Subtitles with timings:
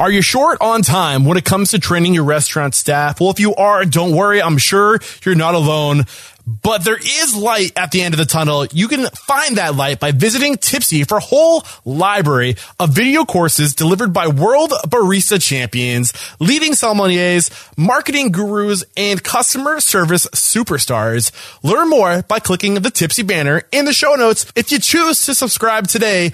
[0.00, 3.20] Are you short on time when it comes to training your restaurant staff?
[3.20, 4.40] Well, if you are, don't worry.
[4.40, 6.04] I'm sure you're not alone.
[6.46, 8.64] But there is light at the end of the tunnel.
[8.66, 13.74] You can find that light by visiting Typsy for a whole library of video courses
[13.74, 21.32] delivered by world barista champions, leading sommeliers, marketing gurus, and customer service superstars.
[21.64, 24.50] Learn more by clicking the Typsy banner in the show notes.
[24.54, 26.32] If you choose to subscribe today,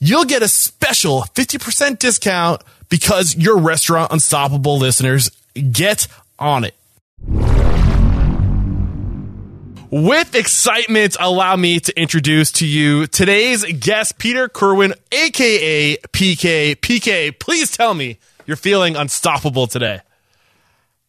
[0.00, 2.60] you'll get a special 50% discount
[2.94, 5.28] because your restaurant unstoppable listeners
[5.72, 6.06] get
[6.38, 6.74] on it.
[9.90, 16.76] With excitement, allow me to introduce to you today's guest, Peter Kerwin, aka PK.
[16.76, 19.98] PK, please tell me you're feeling unstoppable today.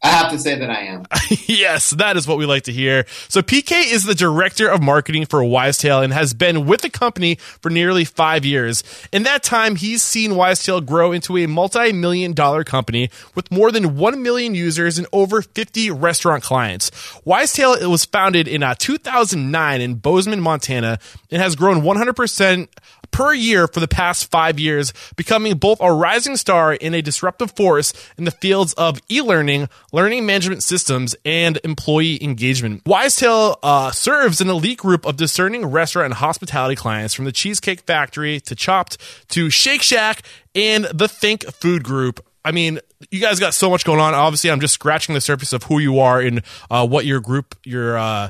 [0.06, 1.06] I have to say that I am.
[1.48, 3.06] yes, that is what we like to hear.
[3.28, 7.36] So PK is the director of marketing for Wisetail and has been with the company
[7.36, 8.84] for nearly five years.
[9.12, 13.98] In that time, he's seen Wisetail grow into a multi-million dollar company with more than
[13.98, 16.92] 1 million users and over 50 restaurant clients.
[17.26, 21.00] Wisetail was founded in uh, 2009 in Bozeman, Montana
[21.32, 22.68] and has grown 100%
[23.12, 27.52] per year for the past five years, becoming both a rising star and a disruptive
[27.52, 32.84] force in the fields of e-learning, learning management systems, and employee engagement.
[32.84, 37.82] Wisetail uh, serves an elite group of discerning restaurant and hospitality clients from the Cheesecake
[37.82, 38.98] Factory to Chopt
[39.30, 40.22] to Shake Shack
[40.54, 42.26] and the Think Food Group.
[42.44, 44.14] I mean, you guys got so much going on.
[44.14, 47.56] Obviously, I'm just scratching the surface of who you are and uh, what your group,
[47.64, 48.30] your uh,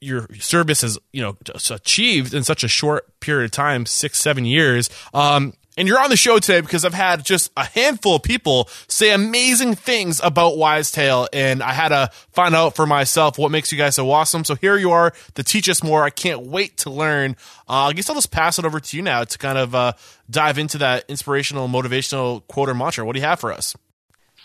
[0.00, 1.36] your service has you know
[1.70, 4.90] achieved in such a short period of time, six seven years.
[5.12, 8.68] Um, and you're on the show today because I've had just a handful of people
[8.86, 13.72] say amazing things about Wisetail, and I had to find out for myself what makes
[13.72, 14.44] you guys so awesome.
[14.44, 16.04] So here you are to teach us more.
[16.04, 17.32] I can't wait to learn.
[17.68, 19.92] Uh, I guess I'll just pass it over to you now to kind of uh,
[20.30, 23.04] dive into that inspirational, motivational quote or mantra.
[23.04, 23.74] What do you have for us?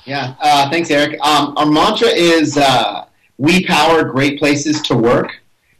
[0.06, 1.20] Yeah, uh, thanks, Eric.
[1.22, 3.06] Um, our mantra is uh,
[3.40, 5.32] "We power great places to work."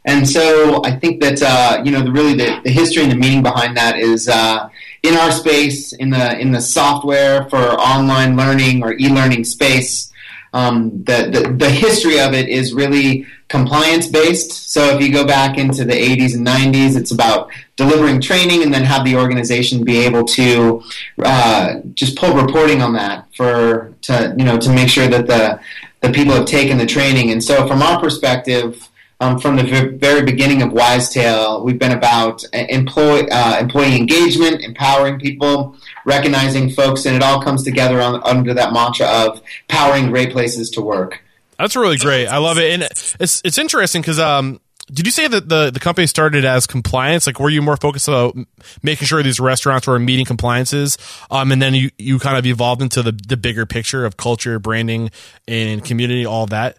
[0.06, 3.16] And so I think that uh, you know the, really the, the, history and the
[3.16, 4.68] meaning behind that is uh,
[5.02, 10.10] in our space in the in the software for online learning or e-learning space.
[10.52, 14.72] Um, the, the, the history of it is really compliance based.
[14.72, 18.74] So if you go back into the 80s and 90s, it's about delivering training and
[18.74, 20.82] then have the organization be able to
[21.22, 25.60] uh, just pull reporting on that for to you know to make sure that the
[26.00, 27.30] the people have taken the training.
[27.30, 28.88] And so from our perspective
[29.20, 34.62] um, from the very beginning of Wisetail, we've been about uh, employee uh, employee engagement,
[34.62, 40.08] empowering people, recognizing folks, and it all comes together on, under that mantra of powering
[40.08, 41.22] great places to work.
[41.58, 42.28] That's really great.
[42.28, 44.58] I love it, and it's it's interesting because um,
[44.92, 47.26] did you say that the the company started as compliance?
[47.26, 48.46] Like, were you more focused on
[48.82, 50.98] making sure these restaurants were meeting compliances,
[51.30, 54.58] um, and then you you kind of evolved into the the bigger picture of culture,
[54.58, 55.10] branding,
[55.46, 56.78] and community, all that?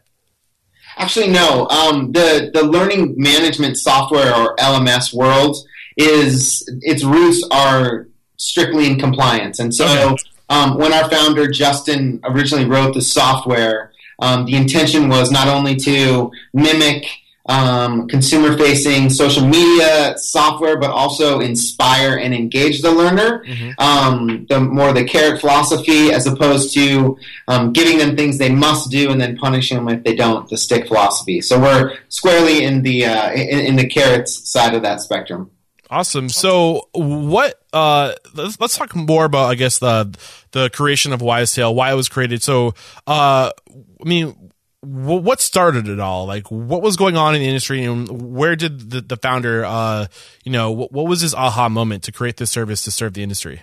[0.97, 1.67] Actually, no.
[1.67, 5.57] Um, the the learning management software or LMS world
[5.97, 8.07] is its roots are
[8.37, 10.23] strictly in compliance, and so okay.
[10.49, 15.75] um, when our founder Justin originally wrote the software, um, the intention was not only
[15.77, 17.05] to mimic
[17.45, 23.43] um, consumer facing social media software, but also inspire and engage the learner.
[23.45, 23.71] Mm-hmm.
[23.79, 28.91] Um, the more the carrot philosophy, as opposed to um, giving them things they must
[28.91, 30.47] do and then punishing them if they don't.
[30.49, 31.41] The stick philosophy.
[31.41, 35.51] So we're squarely in the uh, in, in the carrots side of that spectrum.
[35.89, 36.29] Awesome.
[36.29, 37.61] So, what?
[37.73, 40.17] Uh, let's, let's talk more about, I guess, the
[40.51, 42.41] the creation of Wisetail, why it was created.
[42.41, 42.75] So,
[43.07, 44.50] uh, I mean,
[44.81, 46.25] what started it all?
[46.25, 50.07] Like, what was going on in the industry, and where did the, the founder, uh,
[50.43, 53.21] you know, what, what, was his aha moment to create this service to serve the
[53.21, 53.61] industry?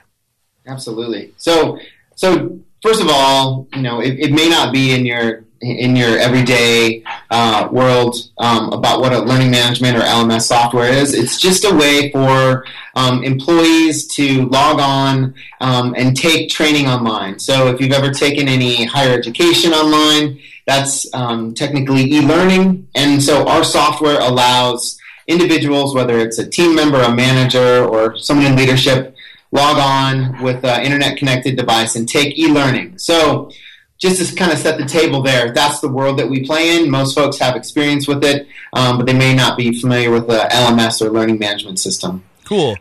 [0.66, 1.32] Absolutely.
[1.36, 1.78] So,
[2.14, 6.16] so first of all, you know, it, it may not be in your in your
[6.18, 11.14] everyday uh, world um, about what a learning management or LMS software is.
[11.14, 12.64] It's just a way for
[12.94, 17.40] um, employees to log on um, and take training online.
[17.40, 20.38] So if you've ever taken any higher education online,
[20.68, 27.00] that's um, technically e-learning, and so our software allows individuals, whether it's a team member,
[27.00, 29.16] a manager, or someone in leadership,
[29.50, 32.98] log on with an internet-connected device and take e-learning.
[32.98, 33.50] So
[33.96, 36.90] just to kind of set the table there, that's the world that we play in.
[36.90, 40.48] Most folks have experience with it, um, but they may not be familiar with the
[40.52, 42.24] LMS or learning management system.
[42.44, 42.76] Cool.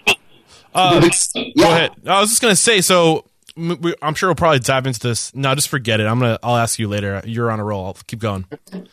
[0.76, 1.02] Uh,
[1.34, 1.54] yeah.
[1.58, 1.92] Go ahead.
[2.06, 3.24] I was just going to say, so
[4.02, 5.34] I'm sure we'll probably dive into this.
[5.34, 6.06] No, just forget it.
[6.06, 6.40] I'm gonna.
[6.44, 7.22] I'll ask you later.
[7.26, 7.86] You're on a roll.
[7.86, 8.46] I'll keep going.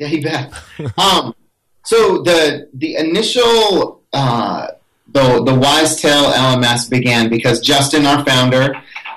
[0.00, 0.52] Yeah, you bet.
[0.96, 1.34] um,
[1.84, 4.68] so the the initial uh,
[5.08, 8.74] the the Wisetail LMS began because Justin, our founder,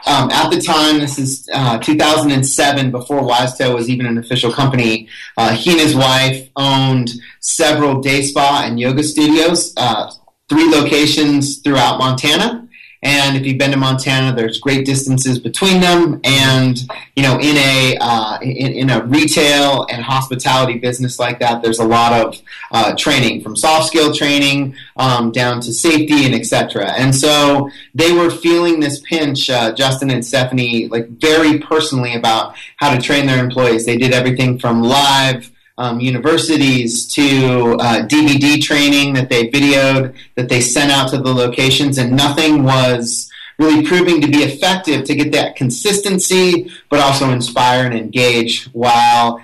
[0.07, 5.07] um, at the time, this is uh, 2007, before Wisetail was even an official company.
[5.37, 10.11] Uh, he and his wife owned several day spa and yoga studios, uh,
[10.49, 12.67] three locations throughout Montana.
[13.03, 16.21] And if you've been to Montana, there's great distances between them.
[16.23, 16.77] And
[17.15, 21.79] you know, in a uh, in, in, a retail and hospitality business like that, there's
[21.79, 26.91] a lot of uh, training, from soft skill training um, down to safety and etc.
[26.91, 32.55] And so they were feeling this pinch, uh, Justin and Stephanie, like very personally about
[32.77, 33.85] how to train their employees.
[33.85, 40.49] They did everything from live um, universities to uh, DVD training that they videoed, that
[40.49, 45.15] they sent out to the locations, and nothing was really proving to be effective to
[45.15, 49.41] get that consistency, but also inspire and engage while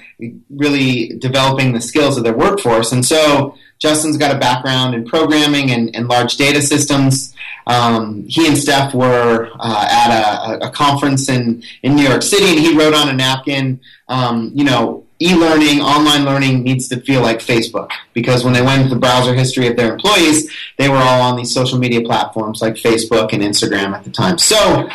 [0.49, 2.91] really developing the skills of their workforce.
[2.91, 7.35] And so Justin's got a background in programming and, and large data systems.
[7.67, 12.45] Um, he and Steph were uh, at a, a, conference in, in New York City,
[12.45, 17.21] and he wrote on a napkin, um, you know, e-learning, online learning needs to feel
[17.21, 20.97] like Facebook because when they went into the browser history of their employees, they were
[20.97, 24.37] all on these social media platforms like Facebook and Instagram at the time.
[24.37, 24.89] So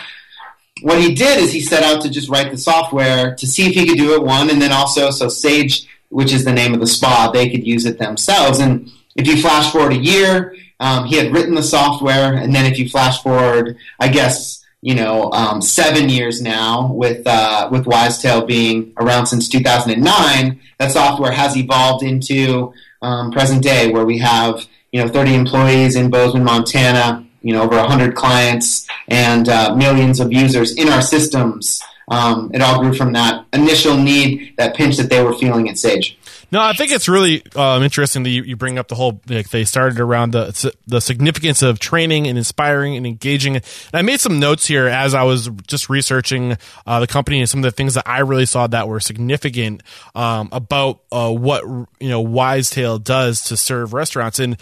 [0.82, 3.74] what he did is he set out to just write the software to see if
[3.74, 6.80] he could do it one, and then also so Sage, which is the name of
[6.80, 8.58] the spa, they could use it themselves.
[8.58, 12.70] And if you flash forward a year, um, he had written the software, and then
[12.70, 17.84] if you flash forward, I guess you know, um, seven years now with uh, with
[17.84, 20.60] Wisetail being around since 2009.
[20.78, 25.94] That software has evolved into um, present day, where we have you know 30 employees
[25.94, 31.00] in Bozeman, Montana, you know over 100 clients and uh, millions of users in our
[31.00, 31.80] systems.
[32.08, 35.78] Um, it all grew from that initial need, that pinch that they were feeling at
[35.78, 36.18] Sage.
[36.52, 39.22] No, I think it's really um, interesting that you, you, bring up the whole.
[39.26, 43.56] Like, they started around the the significance of training and inspiring and engaging.
[43.56, 43.64] And
[43.94, 47.60] I made some notes here as I was just researching uh, the company and some
[47.60, 49.82] of the things that I really saw that were significant
[50.14, 54.58] um, about uh, what you know Wisetail does to serve restaurants and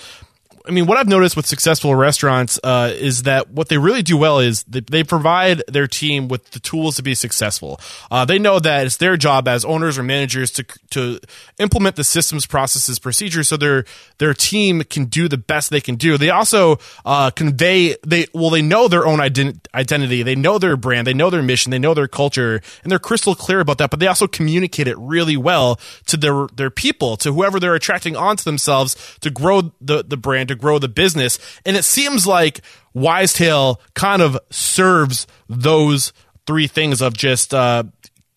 [0.67, 4.19] I mean, what I've noticed with successful restaurants uh, is that what they really do
[4.19, 7.81] well is they, they, provide their team with the tools to be successful.
[8.11, 11.19] Uh, they know that it's their job as owners or managers to to
[11.59, 13.85] implement the systems, processes, procedures, so their
[14.19, 16.19] their team can do the best they can do.
[16.19, 20.77] They also uh, convey they well they know their own ident- identity, they know their
[20.77, 23.91] brand, they know their mission, they know their culture, and they're crystal clear about that.
[23.91, 28.15] But they also communicate it really well to their their people, to whoever they're attracting
[28.15, 31.39] onto themselves to grow the the brand to grow the business.
[31.65, 32.61] And it seems like
[32.95, 36.13] Wisetail kind of serves those
[36.47, 37.85] three things of just uh,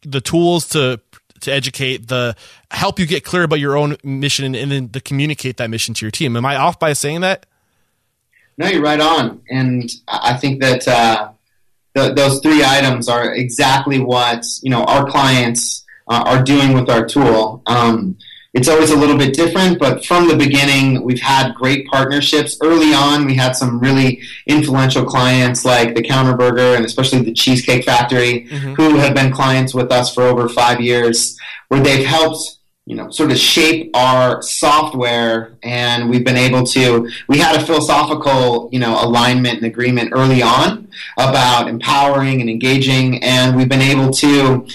[0.02, 1.00] the tools to
[1.42, 2.36] to educate, the
[2.72, 6.06] help you get clear about your own mission, and then to communicate that mission to
[6.06, 6.36] your team.
[6.36, 7.46] Am I off by saying that?
[8.58, 11.32] No, you're right on, and I think that uh,
[11.96, 16.90] the, those three items are exactly what you know our clients uh, are doing with
[16.90, 17.62] our tool.
[17.66, 18.18] Um,
[18.54, 22.58] it's always a little bit different, but from the beginning, we've had great partnerships.
[22.62, 27.34] Early on, we had some really influential clients like the Counter Burger and especially the
[27.34, 28.74] Cheesecake Factory, mm-hmm.
[28.76, 31.38] who have been clients with us for over five years,
[31.70, 37.10] where they've helped you know, sort of shape our software, and we've been able to.
[37.30, 43.24] We had a philosophical, you know, alignment and agreement early on about empowering and engaging,
[43.24, 44.68] and we've been able to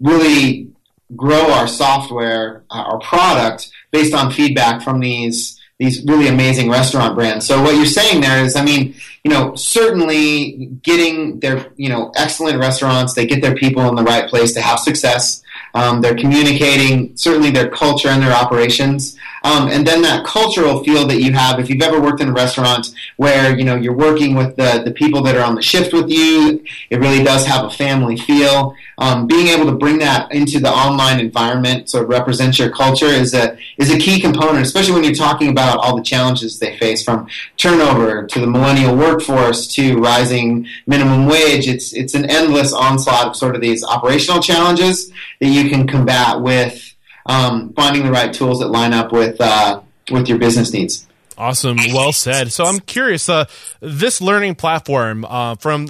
[0.00, 0.70] really
[1.14, 7.14] grow our software, uh, our product, based on feedback from these these really amazing restaurant
[7.14, 7.46] brands.
[7.46, 8.94] So what you're saying there is, I mean,
[9.24, 14.02] you know, certainly getting their, you know, excellent restaurants, they get their people in the
[14.02, 15.42] right place to have success.
[15.74, 19.18] Um, they're communicating certainly their culture and their operations.
[19.46, 22.32] Um, and then that cultural feel that you have, if you've ever worked in a
[22.32, 25.92] restaurant where you know you're working with the, the people that are on the shift
[25.92, 28.74] with you, it really does have a family feel.
[28.98, 33.06] Um, being able to bring that into the online environment so it represents your culture
[33.06, 36.76] is a is a key component, especially when you're talking about all the challenges they
[36.78, 41.68] face from turnover to the millennial workforce to rising minimum wage.
[41.68, 46.40] It's it's an endless onslaught of sort of these operational challenges that you can combat
[46.40, 46.95] with
[47.26, 49.80] um, finding the right tools that line up with uh,
[50.10, 51.06] with your business needs.
[51.38, 52.52] Awesome, well said.
[52.52, 53.28] So I'm curious.
[53.28, 53.44] Uh,
[53.80, 55.88] this learning platform uh, from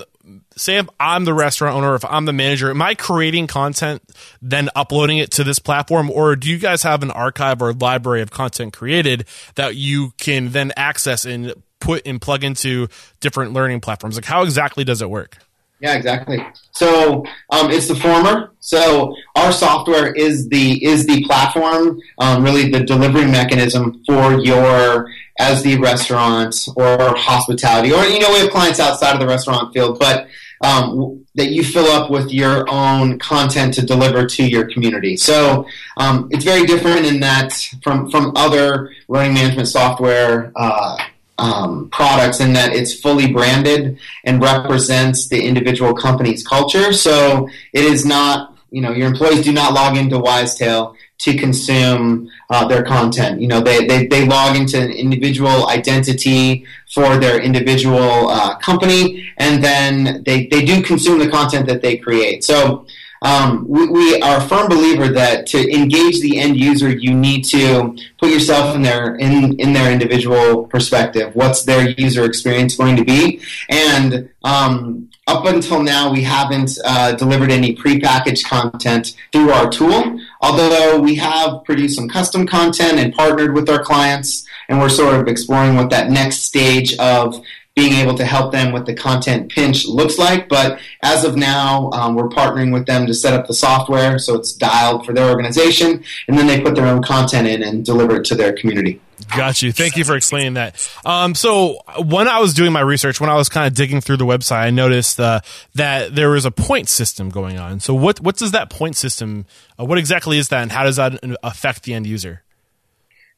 [0.57, 4.03] say if I'm the restaurant owner, if I'm the manager, am I creating content,
[4.43, 8.23] then uploading it to this platform, or do you guys have an archive or library
[8.23, 12.89] of content created that you can then access and put and plug into
[13.21, 14.17] different learning platforms?
[14.17, 15.39] Like, how exactly does it work?
[15.81, 16.43] Yeah, exactly.
[16.73, 18.53] So um, it's the former.
[18.61, 25.11] So our software is the is the platform, um, really the delivery mechanism for your
[25.39, 29.75] as the restaurant or hospitality, or you know we have clients outside of the restaurant
[29.75, 30.29] field, but
[30.63, 35.17] um, that you fill up with your own content to deliver to your community.
[35.17, 35.67] So
[35.99, 37.53] um, it's very different in that
[37.83, 40.53] from from other learning management software.
[40.57, 40.97] Uh,
[41.39, 46.93] um, products in that it's fully branded and represents the individual company's culture.
[46.93, 52.31] So it is not, you know, your employees do not log into Wisetail to consume
[52.51, 53.41] uh, their content.
[53.41, 59.31] You know, they, they, they log into an individual identity for their individual uh, company,
[59.39, 62.45] and then they, they do consume the content that they create.
[62.45, 62.87] So
[63.27, 67.43] um, we, we, are a firm believer that to engage the end user, you need
[67.47, 71.35] to put yourself in their in, in their individual perspective.
[71.35, 73.41] What's their user experience going to be?
[73.69, 80.21] And um, up until now, we haven't uh, delivered any prepackaged content through our tool.
[80.41, 85.17] Although we have produced some custom content and partnered with our clients, and we're sort
[85.17, 87.43] of exploring what that next stage of
[87.77, 90.49] being able to help them with the content pinch looks like.
[90.49, 94.35] But as of now, um, we're partnering with them to set up the software so
[94.35, 98.17] it's dialed for their organization, and then they put their own content in and deliver
[98.17, 99.01] it to their community.
[99.37, 99.73] Got you.
[99.73, 100.89] Thank you for explaining that.
[101.05, 104.19] Um, so when I was doing my research, when I was kind of digging through
[104.19, 105.41] the website, I noticed uh,
[105.75, 107.81] that there was a point system going on.
[107.81, 109.45] So what what does that point system?
[109.79, 112.43] Uh, what exactly is that, and how does that affect the end user?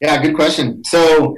[0.00, 0.84] Yeah, good question.
[0.84, 1.36] So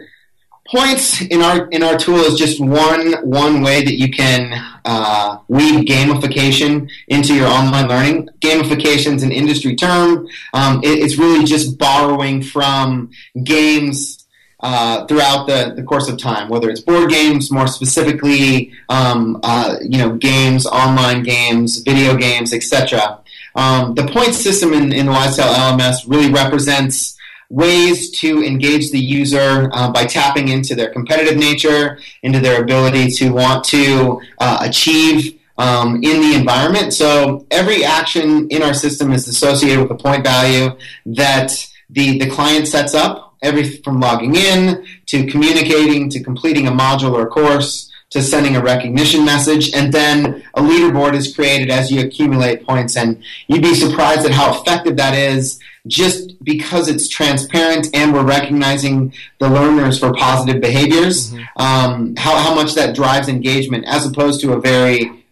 [0.71, 4.53] points in our in our tool is just one one way that you can
[4.85, 8.29] uh, weave gamification into your online learning.
[8.41, 10.29] Gamification is an industry term.
[10.55, 13.11] Um, it, it's really just borrowing from
[13.43, 14.17] games.
[14.63, 19.77] Uh, throughout the, the course of time, whether it's board games, more specifically, um, uh,
[19.81, 23.19] you know, games, online games, video games, etc.
[23.55, 27.17] Um, the point system in, in the Wisetail LMS really represents
[27.51, 33.11] ways to engage the user uh, by tapping into their competitive nature, into their ability
[33.11, 36.95] to want to uh, achieve um, in the environment.
[36.95, 40.71] So every action in our system is associated with a point value
[41.07, 41.53] that
[41.91, 47.13] the, the client sets up, every from logging in to communicating to completing a module
[47.13, 52.01] or course to sending a recognition message, and then a leaderboard is created as you
[52.01, 52.97] accumulate points.
[52.97, 58.25] And you'd be surprised at how effective that is just because it's transparent and we're
[58.25, 61.63] recognizing the learners for positive behaviors, mm-hmm.
[61.63, 65.25] um, how, how much that drives engagement as opposed to a very,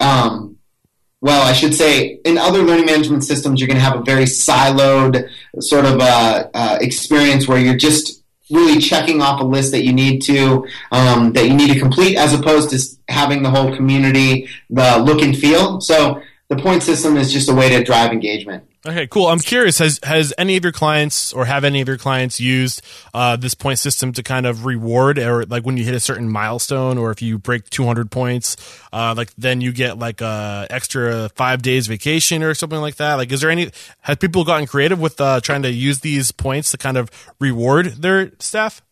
[0.00, 0.58] um,
[1.20, 4.24] well, I should say, in other learning management systems, you're going to have a very
[4.24, 5.28] siloed
[5.58, 9.92] sort of uh, uh, experience where you're just really checking off a list that you
[9.92, 12.78] need to um, that you need to complete, as opposed to
[13.08, 15.80] having the whole community the look and feel.
[15.80, 18.64] So the point system is just a way to drive engagement.
[18.86, 19.28] Okay, cool.
[19.28, 19.78] I'm curious.
[19.78, 22.82] Has has any of your clients or have any of your clients used
[23.14, 26.28] uh, this point system to kind of reward, or like when you hit a certain
[26.28, 28.56] milestone, or if you break 200 points,
[28.92, 33.14] uh, like then you get like a extra five days vacation or something like that?
[33.14, 33.70] Like, is there any?
[34.00, 37.10] Have people gotten creative with uh, trying to use these points to kind of
[37.40, 38.82] reward their staff?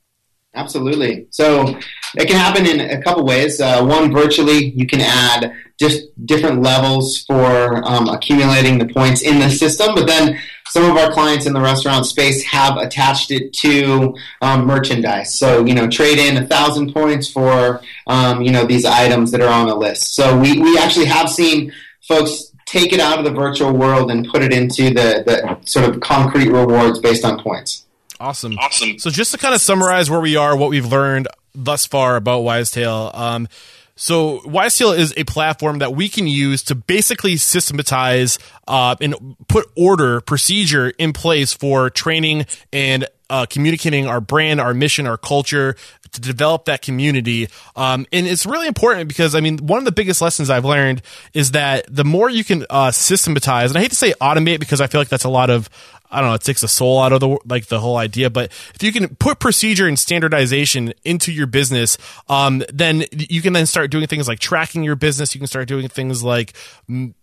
[0.54, 1.26] Absolutely.
[1.30, 1.78] So
[2.16, 3.60] it can happen in a couple ways.
[3.60, 9.38] Uh, one, virtually, you can add just different levels for um, accumulating the points in
[9.38, 9.94] the system.
[9.94, 14.66] But then some of our clients in the restaurant space have attached it to um,
[14.66, 15.38] merchandise.
[15.38, 19.40] So you know, trade in a thousand points for um, you know these items that
[19.40, 20.14] are on the list.
[20.14, 24.26] So we we actually have seen folks take it out of the virtual world and
[24.28, 27.86] put it into the, the sort of concrete rewards based on points.
[28.22, 28.56] Awesome.
[28.56, 28.98] Awesome.
[29.00, 32.44] So just to kind of summarize where we are, what we've learned thus far about
[32.44, 33.12] Wisetail.
[33.18, 33.48] Um,
[33.96, 38.38] so Wisetail is a platform that we can use to basically systematize
[38.68, 44.72] uh, and put order procedure in place for training and uh, communicating our brand, our
[44.72, 45.74] mission, our culture
[46.12, 47.48] to develop that community.
[47.74, 51.02] Um, and it's really important because I mean, one of the biggest lessons I've learned
[51.34, 54.80] is that the more you can uh, systematize, and I hate to say automate because
[54.80, 55.68] I feel like that's a lot of
[56.12, 58.30] I don't know, it takes the soul out of the like the whole idea.
[58.30, 61.96] But if you can put procedure and standardization into your business,
[62.28, 65.34] um, then you can then start doing things like tracking your business.
[65.34, 66.52] You can start doing things like
[66.88, 67.14] m-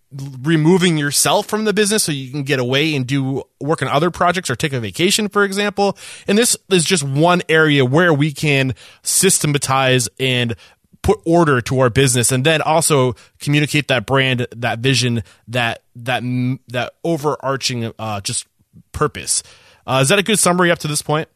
[0.42, 4.10] removing yourself from the business so you can get away and do work on other
[4.10, 5.96] projects or take a vacation, for example.
[6.26, 10.56] And this is just one area where we can systematize and
[11.02, 16.22] put order to our business and then also communicate that brand, that vision, that that
[16.68, 18.46] that overarching uh, just
[18.92, 19.42] purpose.
[19.86, 21.28] Uh, is that a good summary up to this point?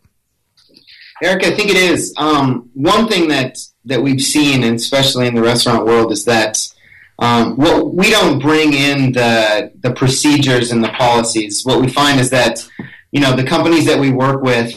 [1.22, 2.12] Eric, I think it is.
[2.16, 6.58] Um, one thing that that we've seen, and especially in the restaurant world, is that
[7.18, 11.64] um, what we don't bring in the the procedures and the policies.
[11.64, 12.68] What we find is that
[13.12, 14.74] you know the companies that we work with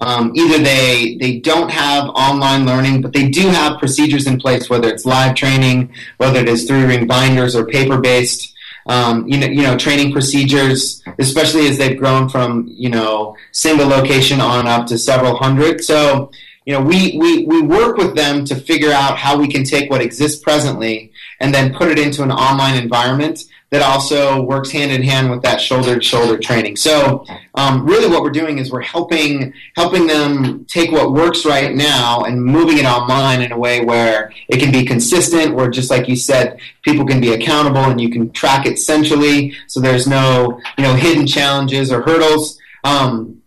[0.00, 4.70] um, either they they don't have online learning, but they do have procedures in place,
[4.70, 8.54] whether it's live training, whether it is three ring binders or paper based.
[8.86, 13.86] Um, you know, you know, training procedures, especially as they've grown from you know single
[13.86, 15.84] location on up to several hundred.
[15.84, 16.30] So,
[16.64, 19.90] you know, we, we, we work with them to figure out how we can take
[19.90, 24.90] what exists presently and then put it into an online environment that also works hand
[24.90, 26.76] in hand with that shoulder to shoulder training.
[26.76, 27.24] So,
[27.54, 32.22] um, really, what we're doing is we're helping helping them take what works right now
[32.22, 35.54] and moving it online in a way where it can be consistent.
[35.54, 39.54] Where just like you said, people can be accountable and you can track it centrally,
[39.68, 42.58] so there's no you know hidden challenges or hurdles.
[42.82, 43.39] Um,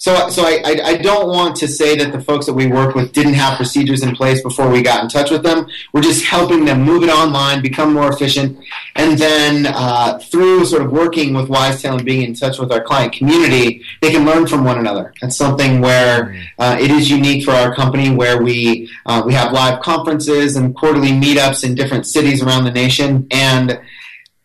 [0.00, 2.94] so, so I, I, I, don't want to say that the folks that we work
[2.94, 5.66] with didn't have procedures in place before we got in touch with them.
[5.92, 8.64] We're just helping them move it online, become more efficient,
[8.94, 12.80] and then uh, through sort of working with Wisetail and being in touch with our
[12.80, 15.12] client community, they can learn from one another.
[15.20, 19.52] That's something where uh, it is unique for our company, where we uh, we have
[19.52, 23.80] live conferences and quarterly meetups in different cities around the nation, and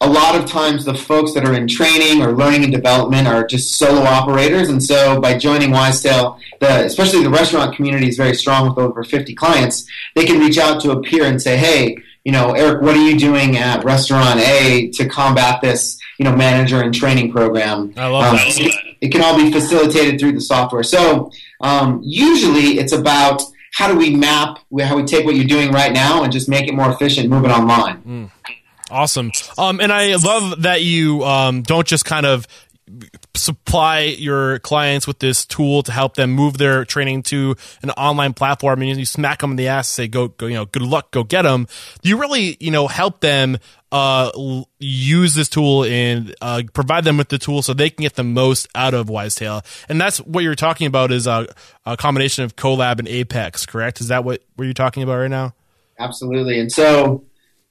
[0.01, 3.45] a lot of times the folks that are in training or learning and development are
[3.45, 4.67] just solo operators.
[4.69, 9.03] And so by joining Wisetail, the, especially the restaurant community is very strong with over
[9.03, 9.85] 50 clients.
[10.15, 13.01] They can reach out to a peer and say, hey, you know, Eric, what are
[13.01, 17.93] you doing at restaurant A to combat this, you know, manager and training program?
[17.97, 18.59] I love um, that.
[18.59, 20.83] It, it, can all be facilitated through the software.
[20.83, 21.31] So
[21.61, 23.41] um, usually it's about
[23.73, 26.67] how do we map, how we take what you're doing right now and just make
[26.67, 28.01] it more efficient, move it online.
[28.03, 28.31] Mm.
[28.91, 29.31] Awesome.
[29.57, 32.47] Um, and I love that you um, don't just kind of
[33.35, 38.33] supply your clients with this tool to help them move their training to an online
[38.33, 41.09] platform and you smack them in the ass say go go you know good luck
[41.11, 41.65] go get them
[42.03, 43.57] you really you know help them
[43.93, 44.31] uh,
[44.79, 48.23] use this tool and uh, provide them with the tool so they can get the
[48.23, 49.63] most out of Wisetail.
[49.87, 51.45] And that's what you're talking about is a,
[51.85, 54.01] a combination of Kolab and Apex correct?
[54.01, 55.53] Is that what what you're talking about right now?
[55.99, 56.59] Absolutely.
[56.59, 57.23] And so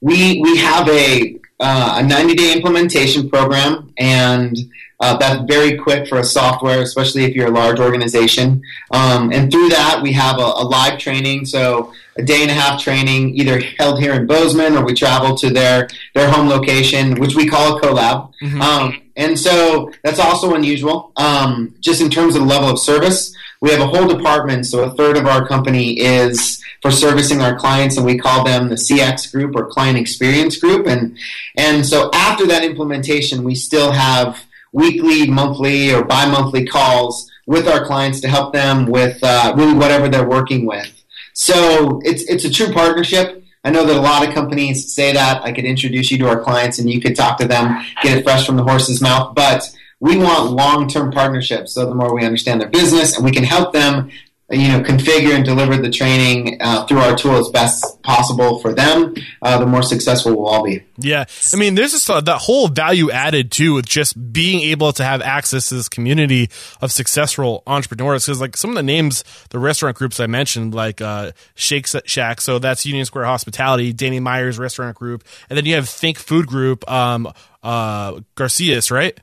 [0.03, 4.57] we we have a uh, a 90 day implementation program, and
[4.99, 8.61] uh, that's very quick for a software, especially if you're a large organization.
[8.91, 12.53] Um, and through that, we have a, a, live training, so a day and a
[12.53, 17.19] half training, either held here in Bozeman or we travel to their their home location,
[17.19, 18.33] which we call a Kolab.
[18.41, 18.61] Mm-hmm.
[18.61, 23.33] Um, and so that's also unusual, um, just in terms of the level of service.
[23.63, 27.57] We have a whole department, so a third of our company is for servicing our
[27.57, 30.85] clients, and we call them the CX group or client experience group.
[30.85, 31.17] And
[31.55, 37.85] and so after that implementation, we still have weekly, monthly, or bi-monthly calls with our
[37.85, 40.91] clients to help them with uh, really whatever they're working with.
[41.31, 43.45] So it's it's a true partnership.
[43.63, 45.41] I know that a lot of companies say that.
[45.41, 48.23] I could introduce you to our clients and you could talk to them, get it
[48.25, 49.33] fresh from the horse's mouth.
[49.33, 49.73] But
[50.03, 51.73] we want long-term partnerships.
[51.73, 54.11] So the more we understand their business and we can help them
[54.49, 58.73] you know, configure and deliver the training uh, through our tool as best possible for
[58.73, 60.83] them, uh, the more successful we'll all be.
[60.97, 65.03] Yeah, I mean, there's just that whole value added too with just being able to
[65.03, 66.49] have access to this community
[66.81, 68.25] of successful entrepreneurs.
[68.25, 72.41] Because like some of the names, the restaurant groups I mentioned, like uh, Shake Shack,
[72.41, 76.45] so that's Union Square Hospitality, Danny Meyer's restaurant group, and then you have Think Food
[76.45, 77.31] Group, um,
[77.63, 79.17] uh, Garcias, right?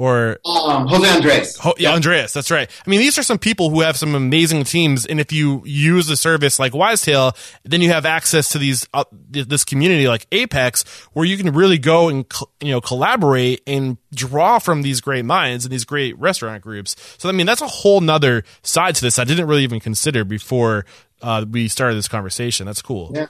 [0.00, 1.56] Or um, Jose Andres.
[1.58, 2.32] Ho- yeah, Andreas.
[2.32, 2.70] That's right.
[2.86, 6.08] I mean, these are some people who have some amazing teams, and if you use
[6.08, 10.84] a service like Wisetail, then you have access to these uh, this community like Apex,
[11.12, 12.24] where you can really go and
[12.62, 16.96] you know collaborate and draw from these great minds and these great restaurant groups.
[17.18, 20.24] So I mean, that's a whole nother side to this I didn't really even consider
[20.24, 20.86] before
[21.20, 22.64] uh, we started this conversation.
[22.64, 23.12] That's cool.
[23.14, 23.26] Yeah.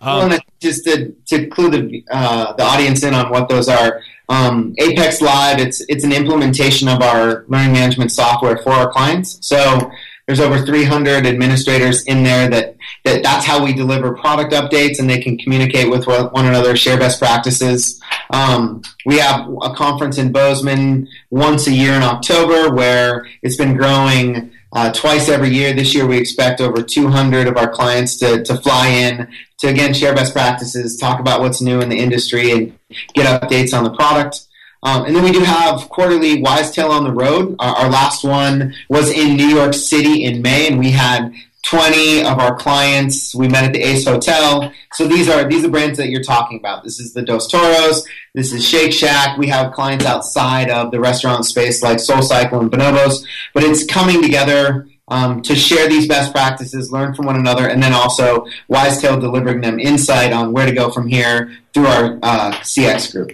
[0.00, 4.02] Um, well, just to, to clue the uh, the audience in on what those are,
[4.28, 9.38] um, Apex Live it's it's an implementation of our learning management software for our clients.
[9.46, 9.90] So
[10.26, 15.08] there's over 300 administrators in there that, that that's how we deliver product updates and
[15.08, 18.00] they can communicate with one another, share best practices.
[18.30, 23.76] Um, we have a conference in Bozeman once a year in October where it's been
[23.76, 25.72] growing uh, twice every year.
[25.72, 29.94] This year, we expect over 200 of our clients to, to fly in to again
[29.94, 32.78] share best practices, talk about what's new in the industry, and
[33.14, 34.46] get updates on the product.
[34.82, 37.56] Um, and then we do have quarterly Wisetail on the Road.
[37.58, 41.32] Our, our, last one was in New York City in May, and we had
[41.68, 43.34] 20 of our clients.
[43.34, 44.72] We met at the Ace Hotel.
[44.92, 46.84] So these are these are brands that you're talking about.
[46.84, 48.06] This is the Dos Toros.
[48.34, 49.36] This is Shake Shack.
[49.36, 53.24] We have clients outside of the restaurant space like Soul Cycle and Bonobos.
[53.52, 57.82] But it's coming together um, to share these best practices, learn from one another, and
[57.82, 62.52] then also Wisetail delivering them insight on where to go from here through our uh,
[62.58, 63.32] CX group.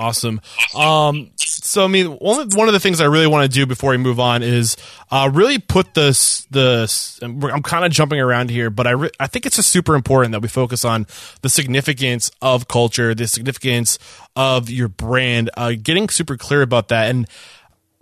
[0.00, 0.40] Awesome.
[0.74, 3.66] Um, so I mean, one of, one of the things I really want to do
[3.66, 4.78] before we move on is
[5.10, 6.90] uh, really put this the.
[7.22, 10.32] I'm kind of jumping around here, but I re- I think it's just super important
[10.32, 11.06] that we focus on
[11.42, 13.98] the significance of culture, the significance
[14.34, 17.28] of your brand, uh, getting super clear about that, and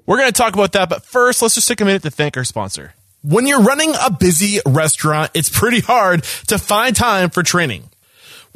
[0.07, 0.89] we're going to talk about that.
[0.89, 2.95] But first, let's just take a minute to thank our sponsor.
[3.25, 7.88] When you're running a busy restaurant, it's pretty hard to find time for training.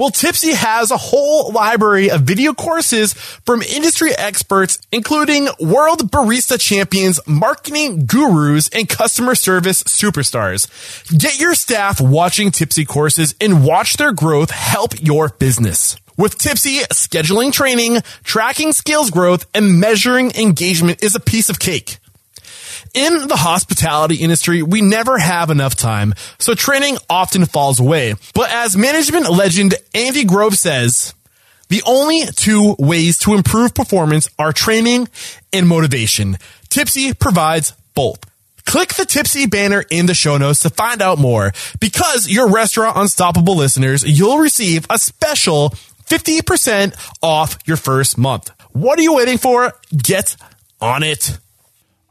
[0.03, 6.59] Well, Typsy has a whole library of video courses from industry experts, including world barista
[6.61, 10.67] champions, marketing gurus, and customer service superstars.
[11.17, 15.95] Get your staff watching Typsy courses and watch their growth help your business.
[16.19, 22.01] With Typsy, scheduling training, tracking skills growth, and measuring engagement is a piece of cake.
[22.95, 28.15] In the hospitality industry, we never have enough time, so training often falls away.
[28.35, 31.15] But as management legend Andy Grove says,
[31.71, 35.09] the only two ways to improve performance are training
[35.55, 36.37] and motivation.
[36.69, 38.19] Typsy provides both.
[38.67, 41.53] Click the Typsy banner in the show notes to find out more.
[41.81, 45.71] Because your Restaurant Unstoppable listeners, you'll receive a special
[46.07, 48.51] 50% off your first month.
[48.73, 49.73] What are you waiting for?
[49.97, 50.37] Get
[50.81, 51.39] on it.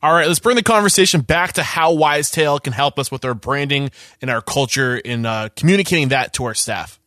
[0.03, 3.35] All right, let's bring the conversation back to how Wisetail can help us with our
[3.35, 6.99] branding and our culture in uh, communicating that to our staff.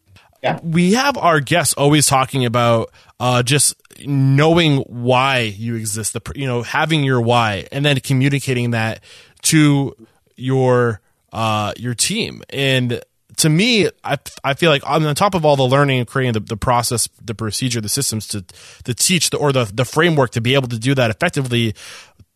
[0.45, 0.61] Yeah.
[0.63, 3.75] We have our guests always talking about uh, just
[4.07, 9.03] knowing why you exist, the you know having your why, and then communicating that
[9.43, 9.97] to
[10.37, 11.01] your
[11.33, 12.43] uh, your team.
[12.51, 13.01] And
[13.39, 16.35] to me, I, I feel like on the top of all the learning and creating
[16.35, 18.43] the, the process, the procedure, the systems to
[18.85, 21.75] to teach the or the the framework to be able to do that effectively,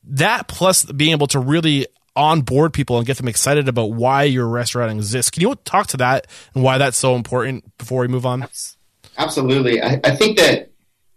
[0.08, 4.48] that plus being able to really onboard people and get them excited about why your
[4.48, 5.30] restaurant exists.
[5.30, 8.48] Can you talk to that and why that's so important before we move on?
[9.16, 9.80] Absolutely.
[9.80, 10.72] I, I think that,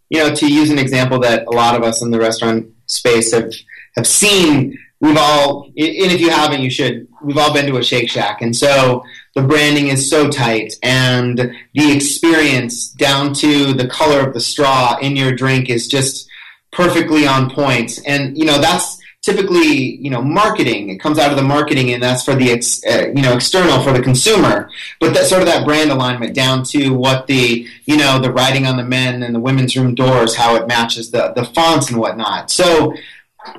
[0.09, 3.33] you know, to use an example that a lot of us in the restaurant space
[3.33, 3.51] have,
[3.95, 7.83] have seen, we've all, and if you haven't, you should, we've all been to a
[7.83, 8.41] Shake Shack.
[8.41, 11.37] And so the branding is so tight and
[11.73, 16.27] the experience down to the color of the straw in your drink is just
[16.71, 17.99] perfectly on point.
[18.05, 20.89] And, you know, that's typically, you know, marketing.
[20.89, 23.83] It comes out of the marketing and that's for the, ex, uh, you know, external
[23.83, 24.69] for the consumer.
[24.99, 28.65] But that sort of that brand alignment down to what the, you know, the writing
[28.65, 31.99] on the men and the women's room doors, how it matches the, the fonts and
[31.99, 32.49] whatnot.
[32.49, 32.93] So,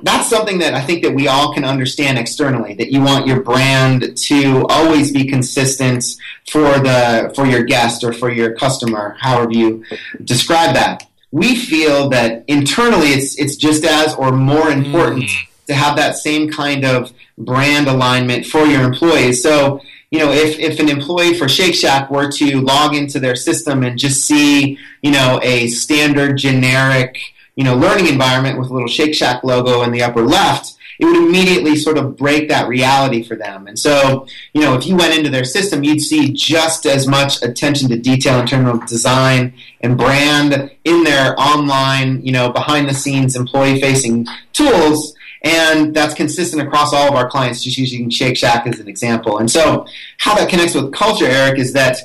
[0.01, 2.73] that's something that I think that we all can understand externally.
[2.73, 6.05] That you want your brand to always be consistent
[6.49, 9.83] for the for your guest or for your customer, however you
[10.23, 15.47] describe that we feel that internally it's it's just as or more important mm.
[15.65, 19.41] to have that same kind of brand alignment for your employees.
[19.41, 23.35] So, you know, if, if an employee for Shake Shack were to log into their
[23.35, 27.17] system and just see, you know, a standard generic,
[27.55, 31.05] you know, learning environment with a little Shake Shack logo in the upper left, it
[31.05, 33.67] would immediately sort of break that reality for them.
[33.67, 37.41] And so, you know, if you went into their system, you'd see just as much
[37.41, 42.87] attention to detail in terms of design and brand in their online, you know, behind
[42.87, 45.15] the scenes employee facing tools.
[45.43, 49.39] And that's consistent across all of our clients, just using Shake Shack as an example.
[49.39, 49.85] And so,
[50.19, 51.97] how that connects with culture, Eric, is that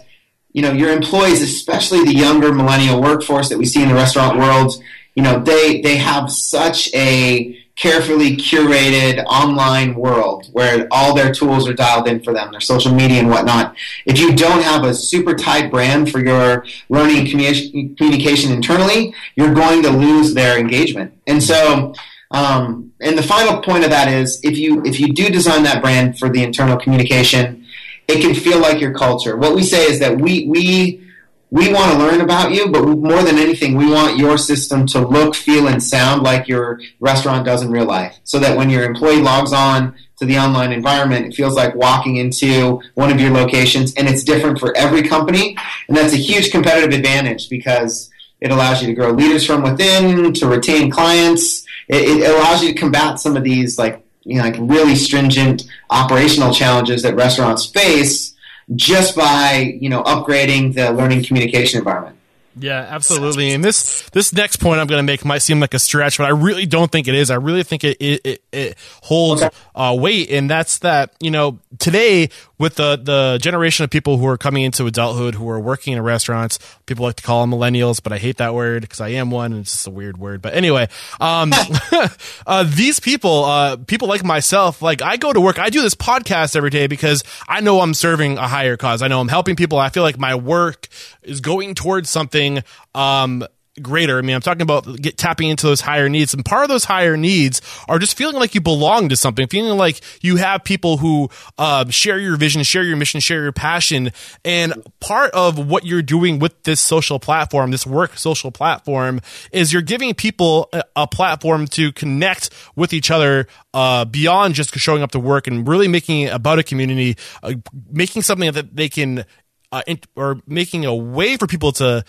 [0.53, 4.38] you know your employees, especially the younger millennial workforce that we see in the restaurant
[4.38, 4.83] world,
[5.14, 11.68] you know they they have such a carefully curated online world where all their tools
[11.68, 13.76] are dialed in for them, their social media and whatnot.
[14.04, 19.54] If you don't have a super tight brand for your learning and communication internally, you're
[19.54, 21.14] going to lose their engagement.
[21.28, 21.94] And so,
[22.32, 25.80] um, and the final point of that is if you if you do design that
[25.80, 27.64] brand for the internal communication,
[28.08, 29.36] it can feel like your culture.
[29.36, 31.08] What we say is that we we
[31.50, 35.00] we want to learn about you, but more than anything, we want your system to
[35.00, 38.18] look, feel, and sound like your restaurant does in real life.
[38.24, 42.16] So that when your employee logs on to the online environment, it feels like walking
[42.16, 45.56] into one of your locations, and it's different for every company.
[45.88, 50.34] And that's a huge competitive advantage because it allows you to grow leaders from within,
[50.34, 51.64] to retain clients.
[51.88, 55.64] It, it allows you to combat some of these like you know, like really stringent
[55.88, 58.34] operational challenges that restaurants face
[58.74, 62.17] just by you know upgrading the learning communication environment.
[62.56, 63.52] Yeah, absolutely.
[63.52, 66.24] And this this next point I'm going to make might seem like a stretch, but
[66.24, 67.30] I really don't think it is.
[67.30, 69.54] I really think it it, it, it holds okay.
[69.74, 71.12] uh, weight, and that's that.
[71.20, 75.48] You know, today with the the generation of people who are coming into adulthood who
[75.48, 78.82] are working in restaurants, people like to call them millennials, but I hate that word
[78.82, 80.42] because I am one, and it's just a weird word.
[80.42, 80.88] But anyway,
[81.20, 81.52] um,
[82.46, 85.94] uh, these people, uh, people like myself, like I go to work, I do this
[85.94, 89.02] podcast every day because I know I'm serving a higher cause.
[89.02, 89.78] I know I'm helping people.
[89.78, 90.88] I feel like my work
[91.22, 92.47] is going towards something
[92.94, 93.44] um,
[93.78, 94.18] greater.
[94.18, 96.34] I mean, I'm talking about get, tapping into those higher needs.
[96.34, 99.76] And part of those higher needs are just feeling like you belong to something, feeling
[99.76, 104.12] like you have people who uh, share your vision, share your mission, share your passion.
[104.44, 109.20] And part of what you're doing with this social platform, this work social platform,
[109.52, 114.74] is you're giving people a, a platform to connect with each other uh, beyond just
[114.76, 117.54] showing up to work and really making it about a community, uh,
[117.90, 119.24] making something that they can.
[119.70, 119.82] Uh,
[120.16, 122.02] or making a way for people to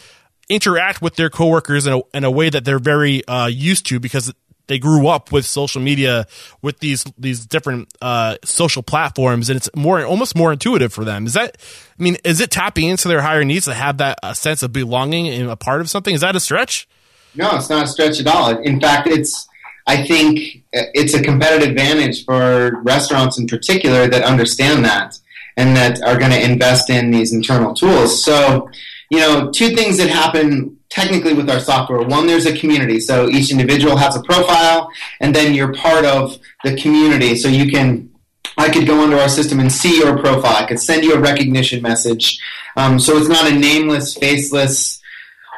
[0.50, 4.00] interact with their coworkers in a, in a way that they're very uh, used to
[4.00, 4.34] because
[4.70, 6.26] they grew up with social media
[6.62, 11.26] with these these different uh, social platforms and it's more almost more intuitive for them.
[11.26, 11.58] Is that
[12.00, 14.72] i mean is it tapping into their higher needs to have that a sense of
[14.72, 16.16] belonging and a part of something?
[16.16, 16.88] Is that a stretch?
[17.36, 18.58] No it's not a stretch at all.
[18.58, 19.48] In fact it's
[19.88, 25.18] i think it's a competitive advantage for restaurants in particular that understand that
[25.58, 28.24] and that are going to invest in these internal tools.
[28.24, 28.70] So
[29.10, 32.02] you know, two things that happen technically with our software.
[32.02, 33.00] One, there's a community.
[33.00, 37.36] So each individual has a profile, and then you're part of the community.
[37.36, 38.10] So you can,
[38.58, 40.56] I could go into our system and see your profile.
[40.56, 42.40] I could send you a recognition message.
[42.76, 45.00] Um, so it's not a nameless, faceless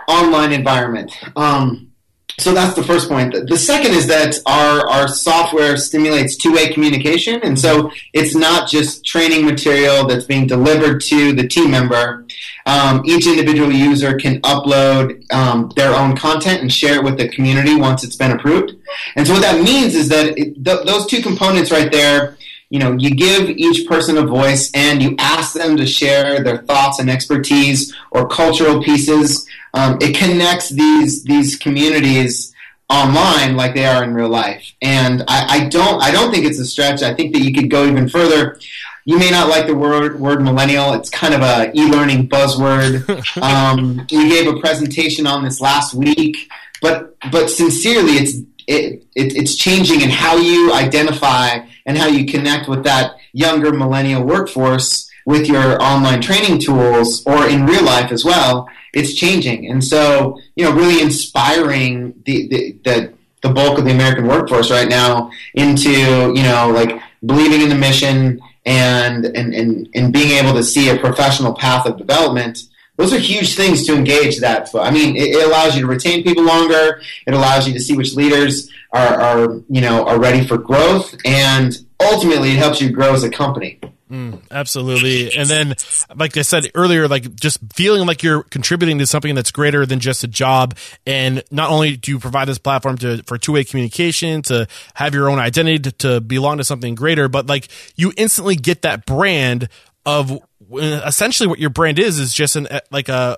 [0.08, 1.12] online environment.
[1.36, 1.92] Um,
[2.40, 3.36] so that's the first point.
[3.48, 9.06] The second is that our, our software stimulates two-way communication, and so it's not just
[9.06, 12.26] training material that's being delivered to the team member.
[12.66, 17.30] Um, each individual user can upload um, their own content and share it with the
[17.30, 18.74] community once it's been approved.
[19.16, 22.38] And so what that means is that it, th- those two components right there
[22.72, 26.60] you know, you give each person a voice and you ask them to share their
[26.60, 29.46] thoughts and expertise or cultural pieces.
[29.74, 32.52] Um, it connects these these communities
[32.90, 34.74] online like they are in real life.
[34.82, 37.02] And I, I, don't I don't think it's a stretch.
[37.02, 38.58] I think that you could go even further.
[39.06, 40.94] You may not like the word word millennial.
[40.94, 43.10] It's kind of a e-learning buzzword.
[43.42, 48.36] um, you gave a presentation on this last week, but but sincerely, it's
[48.68, 53.74] it, it, it's changing in how you identify and how you connect with that younger
[53.74, 59.70] millennial workforce with your online training tools or in real life as well, it's changing.
[59.70, 64.72] And so, you know, really inspiring the, the, the, the bulk of the American workforce
[64.72, 70.32] right now into, you know, like believing in the mission and, and, and, and being
[70.32, 72.64] able to see a professional path of development
[73.02, 74.70] those are huge things to engage that.
[74.76, 77.02] I mean, it, it, allows you to retain people longer.
[77.26, 81.16] It allows you to see which leaders are, are, you know, are ready for growth.
[81.26, 83.80] And ultimately, it helps you grow as a company.
[84.12, 85.34] Mm, absolutely.
[85.38, 85.76] And then,
[86.14, 90.02] like I said earlier, like just feeling like you're contributing to something that's greater than
[90.02, 90.76] just a job.
[91.08, 95.14] And not only do you provide this platform to, for two way communication, to have
[95.14, 99.06] your own identity, to, to belong to something greater, but like you instantly get that
[99.06, 99.70] brand
[100.06, 100.38] of
[100.74, 103.38] essentially what your brand is is just an like a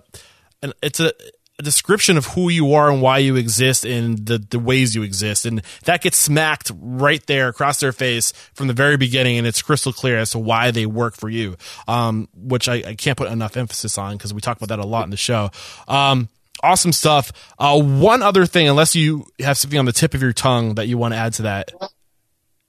[0.64, 1.14] an, it's a,
[1.60, 5.04] a, description of who you are and why you exist and the the ways you
[5.04, 5.46] exist.
[5.46, 9.62] And that gets smacked right there across their face from the very beginning and it's
[9.62, 13.32] crystal clear as to why they work for you um, which I, I, can't put
[13.32, 15.50] enough emphasis on because we talk about that a lot in the show.
[15.88, 16.30] Um,
[16.62, 17.32] awesome stuff.
[17.60, 20.88] Uh, one other thing unless you have something on the tip of your tongue that
[20.88, 21.72] you want to add to that.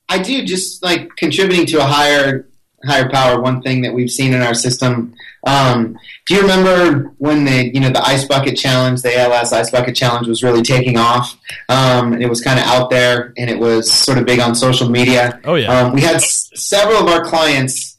[0.09, 2.49] I do just like contributing to a higher
[2.87, 5.15] higher power, one thing that we've seen in our system.
[5.47, 9.71] Um, do you remember when the you know the ice bucket challenge, the ALS ice
[9.71, 11.39] bucket challenge was really taking off?
[11.69, 14.89] Um, it was kind of out there, and it was sort of big on social
[14.89, 15.41] media.
[15.45, 17.93] Oh yeah, um, we had s- several of our clients.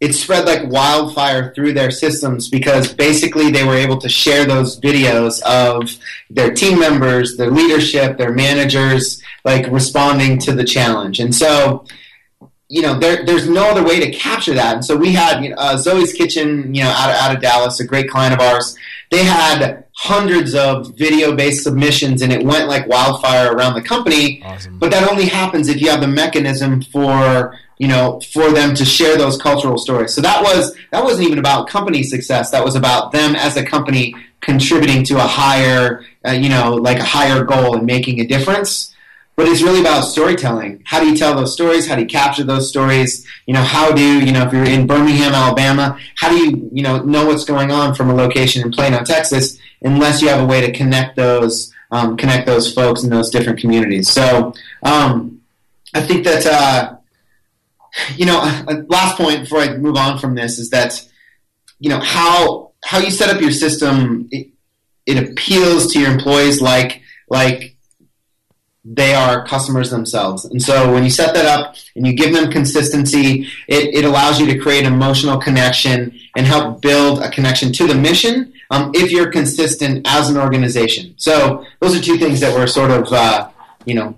[0.00, 4.80] It spread like wildfire through their systems because basically they were able to share those
[4.80, 5.90] videos of
[6.30, 11.20] their team members, their leadership, their managers, like responding to the challenge.
[11.20, 11.84] And so
[12.70, 14.76] you know, there, there's no other way to capture that.
[14.76, 17.42] And so we had you know, uh, Zoe's Kitchen, you know, out of, out of
[17.42, 18.76] Dallas, a great client of ours.
[19.10, 24.40] They had hundreds of video-based submissions, and it went like wildfire around the company.
[24.44, 24.78] Awesome.
[24.78, 28.84] But that only happens if you have the mechanism for you know for them to
[28.84, 30.14] share those cultural stories.
[30.14, 32.52] So that was that wasn't even about company success.
[32.52, 36.98] That was about them as a company contributing to a higher, uh, you know, like
[36.98, 38.94] a higher goal and making a difference
[39.40, 40.82] but it's really about storytelling.
[40.84, 41.88] How do you tell those stories?
[41.88, 43.26] How do you capture those stories?
[43.46, 46.82] You know, how do you know if you're in Birmingham, Alabama, how do you you
[46.82, 49.58] know know what's going on from a location in Plano, Texas?
[49.82, 53.58] unless you have a way to connect those um, connect those folks in those different
[53.58, 54.08] communities.
[54.08, 55.40] So um,
[55.94, 56.96] I think that uh,
[58.16, 61.04] you know, uh, last point before I move on from this is that
[61.78, 64.28] you know how how you set up your system.
[64.30, 64.48] It,
[65.06, 67.69] it appeals to your employees like like
[68.84, 70.44] they are customers themselves.
[70.46, 74.40] And so when you set that up and you give them consistency, it, it allows
[74.40, 79.10] you to create emotional connection and help build a connection to the mission um, if
[79.10, 81.14] you're consistent as an organization.
[81.18, 83.50] So those are two things that were sort of, uh,
[83.84, 84.16] you know,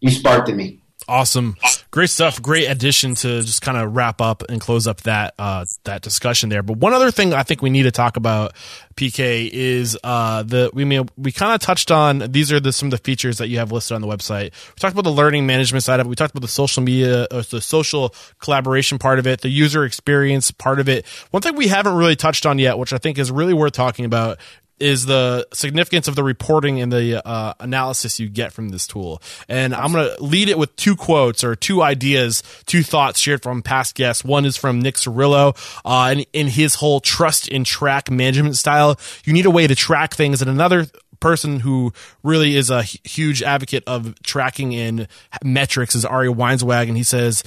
[0.00, 0.80] you sparked in me.
[1.06, 1.56] Awesome,
[1.90, 2.40] great stuff.
[2.40, 6.48] Great addition to just kind of wrap up and close up that uh, that discussion
[6.48, 6.62] there.
[6.62, 8.54] But one other thing I think we need to talk about,
[8.96, 12.20] PK, is uh, the we may, we kind of touched on.
[12.30, 14.52] These are the, some of the features that you have listed on the website.
[14.52, 16.08] We talked about the learning management side of it.
[16.08, 19.84] We talked about the social media, uh, the social collaboration part of it, the user
[19.84, 21.06] experience part of it.
[21.32, 24.06] One thing we haven't really touched on yet, which I think is really worth talking
[24.06, 24.38] about,
[24.80, 29.22] is the significance of the reporting and the uh, analysis you get from this tool.
[29.48, 33.42] And I'm going to lead it with two quotes or two ideas, two thoughts shared
[33.42, 34.24] from past guests.
[34.24, 38.98] One is from Nick Cirillo, uh, and in his whole trust in track management style,
[39.24, 40.42] you need a way to track things.
[40.42, 40.86] And another
[41.20, 45.08] person who really is a huge advocate of tracking in
[45.42, 47.42] metrics is Ari Weinzweig, and he says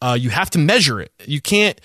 [0.00, 1.12] uh, you have to measure it.
[1.26, 1.78] You can't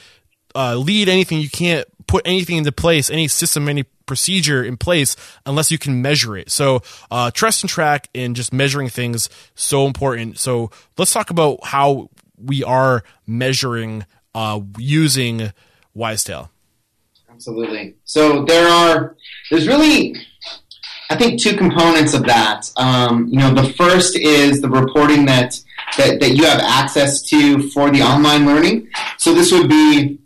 [0.55, 1.39] uh, lead anything.
[1.39, 6.01] You can't put anything into place, any system, any procedure in place unless you can
[6.01, 6.51] measure it.
[6.51, 10.37] So, uh, trust and track and just measuring things so important.
[10.37, 15.51] So, let's talk about how we are measuring uh, using
[15.95, 16.49] Wisetail.
[17.29, 17.95] Absolutely.
[18.05, 19.15] So there are
[19.49, 20.15] there's really
[21.09, 22.71] I think two components of that.
[22.77, 25.59] Um, you know, the first is the reporting that,
[25.97, 28.89] that that you have access to for the online learning.
[29.17, 30.19] So this would be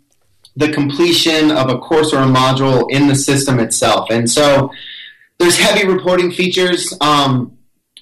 [0.58, 4.10] the completion of a course or a module in the system itself.
[4.10, 4.70] And so
[5.38, 6.92] there's heavy reporting features.
[7.00, 7.56] Um,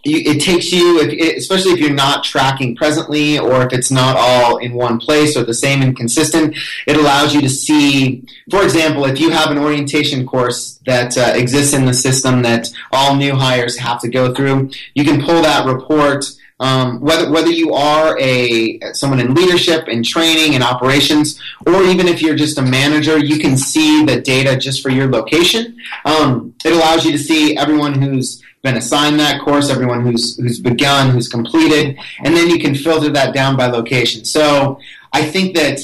[0.08, 4.56] it takes you, if, especially if you're not tracking presently or if it's not all
[4.58, 9.04] in one place or the same and consistent, it allows you to see, for example,
[9.04, 13.34] if you have an orientation course that uh, exists in the system that all new
[13.34, 16.24] hires have to go through, you can pull that report
[16.58, 22.08] um, whether whether you are a someone in leadership and training and operations, or even
[22.08, 25.76] if you're just a manager, you can see the data just for your location.
[26.04, 30.58] Um, it allows you to see everyone who's been assigned that course, everyone who's who's
[30.58, 34.24] begun, who's completed, and then you can filter that down by location.
[34.24, 34.80] So
[35.12, 35.80] I think that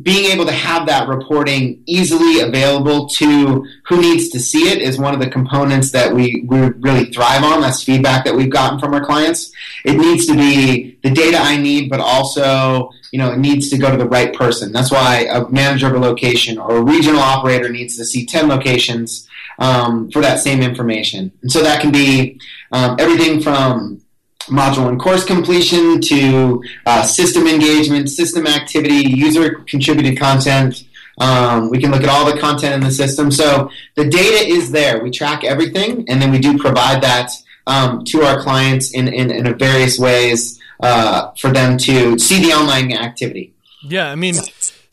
[0.00, 4.98] being able to have that reporting easily available to who needs to see it is
[4.98, 7.60] one of the components that we, we really thrive on.
[7.60, 9.52] That's feedback that we've gotten from our clients.
[9.84, 13.76] It needs to be the data I need, but also, you know, it needs to
[13.76, 14.72] go to the right person.
[14.72, 18.48] That's why a manager of a location or a regional operator needs to see 10
[18.48, 19.28] locations
[19.58, 21.32] um, for that same information.
[21.42, 22.40] And so that can be
[22.72, 24.01] um, everything from
[24.46, 30.84] module and course completion to uh, system engagement, system activity, user contributed content.
[31.18, 33.30] Um, we can look at all the content in the system.
[33.30, 35.02] So the data is there.
[35.02, 37.30] We track everything, and then we do provide that
[37.66, 42.52] um, to our clients in, in, in various ways uh, for them to see the
[42.52, 43.54] online activity.
[43.82, 44.34] Yeah, I mean,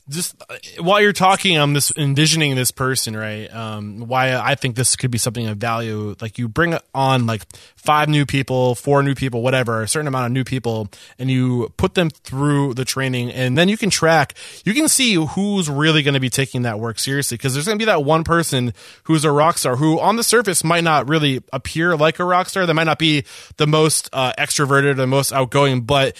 [0.09, 3.47] just uh, while you're talking, I'm this envisioning this person, right?
[3.53, 6.15] Um, why I think this could be something of value.
[6.19, 7.43] Like you bring on like
[7.75, 11.71] five new people, four new people, whatever, a certain amount of new people, and you
[11.77, 14.33] put them through the training, and then you can track.
[14.65, 17.77] You can see who's really going to be taking that work seriously because there's going
[17.77, 21.07] to be that one person who's a rock star who, on the surface, might not
[21.07, 22.65] really appear like a rock star.
[22.65, 23.25] They might not be
[23.57, 26.15] the most uh, extroverted, or the most outgoing, but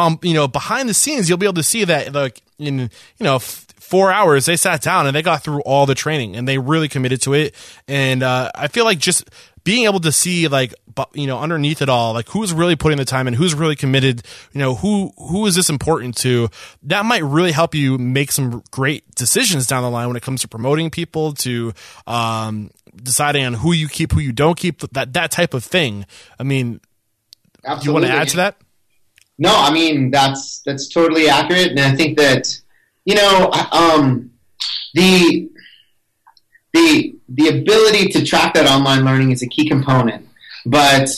[0.00, 2.88] um, you know, behind the scenes, you'll be able to see that, like, in, you
[3.20, 6.46] know, f- four hours, they sat down and they got through all the training and
[6.48, 7.54] they really committed to it.
[7.86, 9.28] And, uh, I feel like just
[9.64, 10.74] being able to see, like,
[11.12, 14.22] you know, underneath it all, like, who's really putting the time in, who's really committed,
[14.52, 16.48] you know, who, who is this important to,
[16.84, 20.40] that might really help you make some great decisions down the line when it comes
[20.42, 21.72] to promoting people, to,
[22.06, 26.06] um, deciding on who you keep, who you don't keep, that, that type of thing.
[26.38, 26.80] I mean,
[27.64, 27.86] Absolutely.
[27.86, 28.56] you want to add to that?
[29.40, 32.46] No, I mean that's that's totally accurate, and I think that
[33.06, 34.30] you know um,
[34.92, 35.50] the
[36.74, 40.28] the the ability to track that online learning is a key component,
[40.66, 41.08] but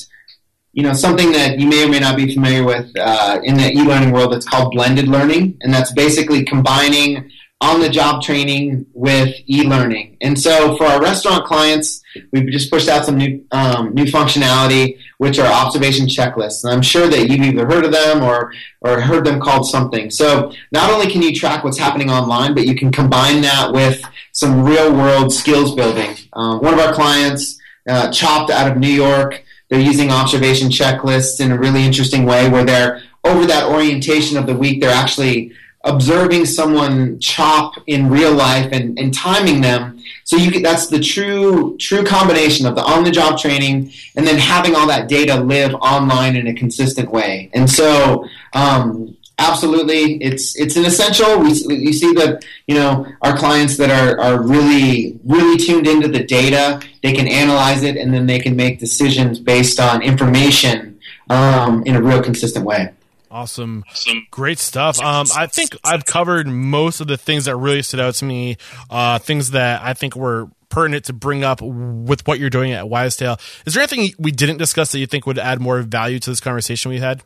[0.72, 3.72] you know something that you may or may not be familiar with uh, in the
[3.72, 7.28] e-learning world that's called blended learning, and that's basically combining
[7.60, 10.16] on-the-job training with e-learning.
[10.20, 12.02] And so for our restaurant clients,
[12.32, 16.64] we've just pushed out some new um, new functionality which are observation checklists.
[16.64, 20.10] And I'm sure that you've either heard of them or, or heard them called something.
[20.10, 24.02] So not only can you track what's happening online, but you can combine that with
[24.32, 26.16] some real world skills building.
[26.32, 27.56] Um, one of our clients,
[27.88, 32.48] uh, Chopt out of New York, they're using observation checklists in a really interesting way
[32.48, 35.52] where they're over that orientation of the week, they're actually
[35.84, 39.98] observing someone chop in real life and, and timing them.
[40.24, 44.26] So you can, that's the true true combination of the on the job training and
[44.26, 47.50] then having all that data live online in a consistent way.
[47.52, 51.38] And so um, absolutely, it's it's an essential.
[51.38, 56.08] We, we see that you know our clients that are are really really tuned into
[56.08, 56.80] the data.
[57.02, 61.96] They can analyze it and then they can make decisions based on information um, in
[61.96, 62.92] a real consistent way.
[63.32, 63.84] Awesome.
[63.90, 64.26] awesome.
[64.30, 65.00] Great stuff.
[65.00, 68.58] Um, I think I've covered most of the things that really stood out to me,
[68.90, 72.84] uh, things that I think were pertinent to bring up with what you're doing at
[72.84, 73.40] Wisetail.
[73.66, 76.40] Is there anything we didn't discuss that you think would add more value to this
[76.40, 77.22] conversation we had?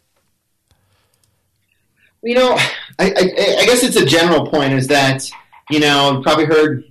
[2.23, 2.57] You know,
[2.99, 5.29] I, I, I guess it's a general point is that,
[5.71, 6.85] you know, you've probably heard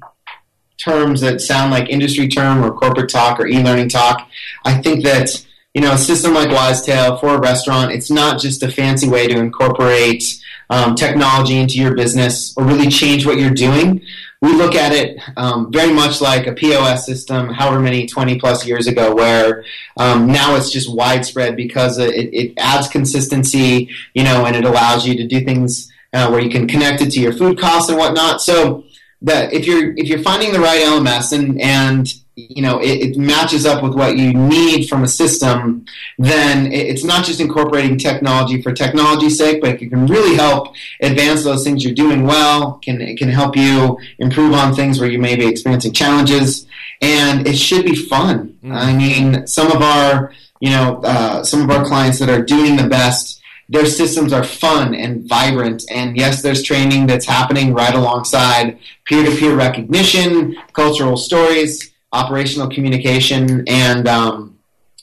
[0.78, 4.30] terms that sound like industry term or corporate talk or e-learning talk.
[4.66, 5.45] I think that
[5.76, 9.28] you know, a system like Wisetail for a restaurant, it's not just a fancy way
[9.28, 10.24] to incorporate
[10.70, 14.02] um, technology into your business or really change what you're doing.
[14.42, 18.66] We look at it um, very much like a POS system, however many 20 plus
[18.66, 19.66] years ago, where
[19.98, 25.06] um, now it's just widespread because it, it, adds consistency, you know, and it allows
[25.06, 27.98] you to do things uh, where you can connect it to your food costs and
[27.98, 28.42] whatnot.
[28.42, 28.85] So
[29.26, 33.18] that if you're if you're finding the right LMS and and you know it, it,
[33.18, 35.86] matches up with what you need from a system
[36.20, 41.44] then it's not just incorporating technology for technology's sake but it can really help advance
[41.44, 45.20] those things you're doing well can it can help you improve on things where you
[45.20, 46.68] may be experiencing challenges
[47.02, 48.74] and it should be fun mm-hmm.
[48.74, 52.76] i mean some of our you know uh, some of our clients that are doing
[52.76, 55.84] the best their systems are fun and vibrant.
[55.89, 62.70] And yes, there's training that's happening right alongside peer to peer recognition, cultural stories, operational
[62.70, 64.57] communication, and um,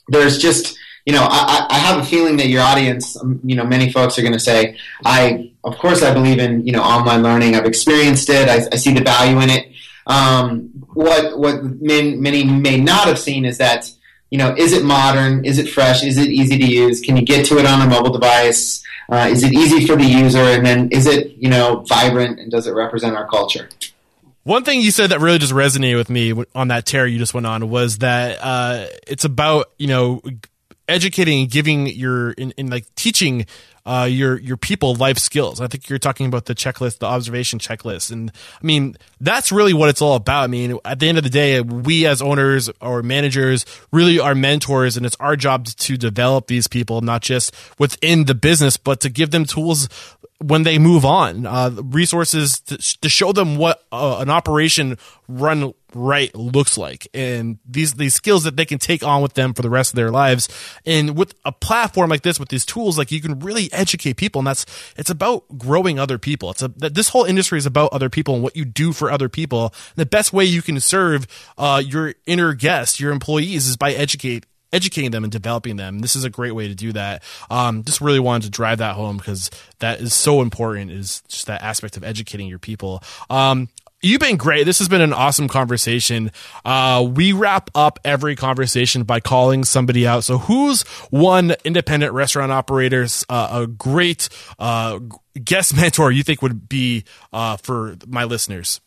[0.07, 3.65] there's just you know I, I, have a feeling that your audience, um, you know,
[3.65, 7.23] many folks are going to say, I of course I believe in you know online
[7.23, 7.55] learning.
[7.55, 8.47] I've experienced it.
[8.49, 9.67] I, I see the value in it.
[10.07, 13.91] Um, what what many, many may not have seen is that
[14.33, 15.45] you know is it modern?
[15.45, 16.03] Is it fresh?
[16.03, 17.01] Is it easy to use?
[17.01, 18.83] Can you get to it on a mobile device?
[19.07, 20.39] Uh, is it easy for the user?
[20.39, 23.69] And then is it you know vibrant and does it represent our culture?
[24.41, 27.35] One thing you said that really just resonated with me on that tear you just
[27.35, 30.23] went on was that uh, it's about you know
[30.89, 33.45] educating and giving your in, in like teaching
[33.85, 35.59] uh, your your people life skills.
[35.59, 38.31] I think you're talking about the checklist, the observation checklist, and
[38.61, 40.43] I mean that's really what it's all about.
[40.43, 44.35] I mean, at the end of the day, we as owners or managers really are
[44.35, 49.01] mentors, and it's our job to develop these people, not just within the business, but
[49.01, 49.89] to give them tools
[50.43, 54.97] when they move on, uh, resources to, to, show them what uh, an operation
[55.29, 59.53] run right looks like, and these these skills that they can take on with them
[59.53, 60.49] for the rest of their lives.
[60.85, 64.39] And with a platform like this, with these tools, like you can really educate people,
[64.39, 64.65] and that's
[64.97, 66.51] it's about growing other people.
[66.51, 69.29] It's a this whole industry is about other people and what you do for other
[69.29, 69.73] people.
[69.95, 71.25] And the best way you can serve
[71.57, 75.99] uh, your inner guests, your employees, is by educate educating them and developing them.
[75.99, 77.23] This is a great way to do that.
[77.49, 79.49] Um, just really wanted to drive that home because
[79.79, 80.91] that is so important.
[80.91, 83.01] Is just that aspect of educating your people.
[83.29, 83.69] Um,
[84.05, 84.65] You've been great.
[84.65, 86.33] This has been an awesome conversation.
[86.65, 90.25] Uh, we wrap up every conversation by calling somebody out.
[90.25, 94.27] So, who's one independent restaurant operator's uh, a great
[94.59, 94.99] uh,
[95.41, 98.81] guest mentor you think would be uh, for my listeners?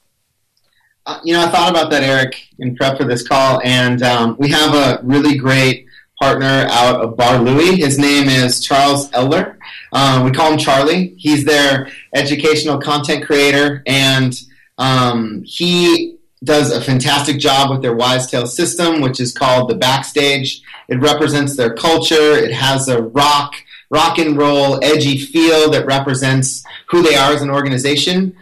[1.07, 4.37] Uh, you know, I thought about that, Eric, in prep for this call, and um,
[4.41, 5.87] we have a really great
[6.21, 7.77] partner out of Bar Louie.
[7.77, 9.57] His name is Charles Eller.
[9.93, 11.15] Um, we call him Charlie.
[11.17, 14.35] He's their educational content creator, and
[14.79, 19.77] um, he does a fantastic job with their Wise Wisetail system, which is called the
[19.77, 20.61] Backstage.
[20.89, 22.33] It represents their culture.
[22.33, 23.55] It has a rock,
[23.91, 28.37] rock and roll, edgy feel that represents who they are as an organization.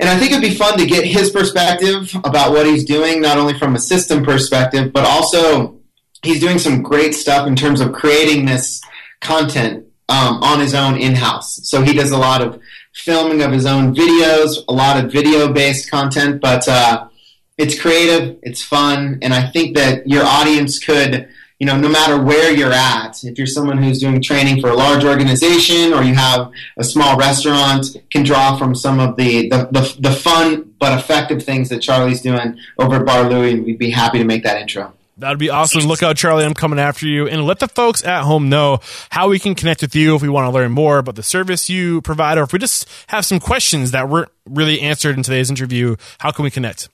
[0.00, 3.36] And I think it'd be fun to get his perspective about what he's doing, not
[3.36, 5.78] only from a system perspective, but also
[6.22, 8.80] he's doing some great stuff in terms of creating this
[9.20, 11.60] content um, on his own in house.
[11.68, 12.60] So he does a lot of
[12.94, 17.08] filming of his own videos, a lot of video based content, but uh,
[17.56, 21.28] it's creative, it's fun, and I think that your audience could
[21.58, 24.74] you know, no matter where you're at, if you're someone who's doing training for a
[24.74, 29.68] large organization or you have a small restaurant, can draw from some of the, the,
[29.72, 33.78] the, the fun but effective things that Charlie's doing over at Bar Louie, and we'd
[33.78, 34.92] be happy to make that intro.
[35.16, 35.82] That'd be awesome.
[35.82, 36.44] Look out, Charlie.
[36.44, 37.26] I'm coming after you.
[37.26, 38.78] And let the folks at home know
[39.10, 41.68] how we can connect with you if we want to learn more about the service
[41.68, 45.50] you provide, or if we just have some questions that weren't really answered in today's
[45.50, 45.96] interview.
[46.18, 46.88] How can we connect?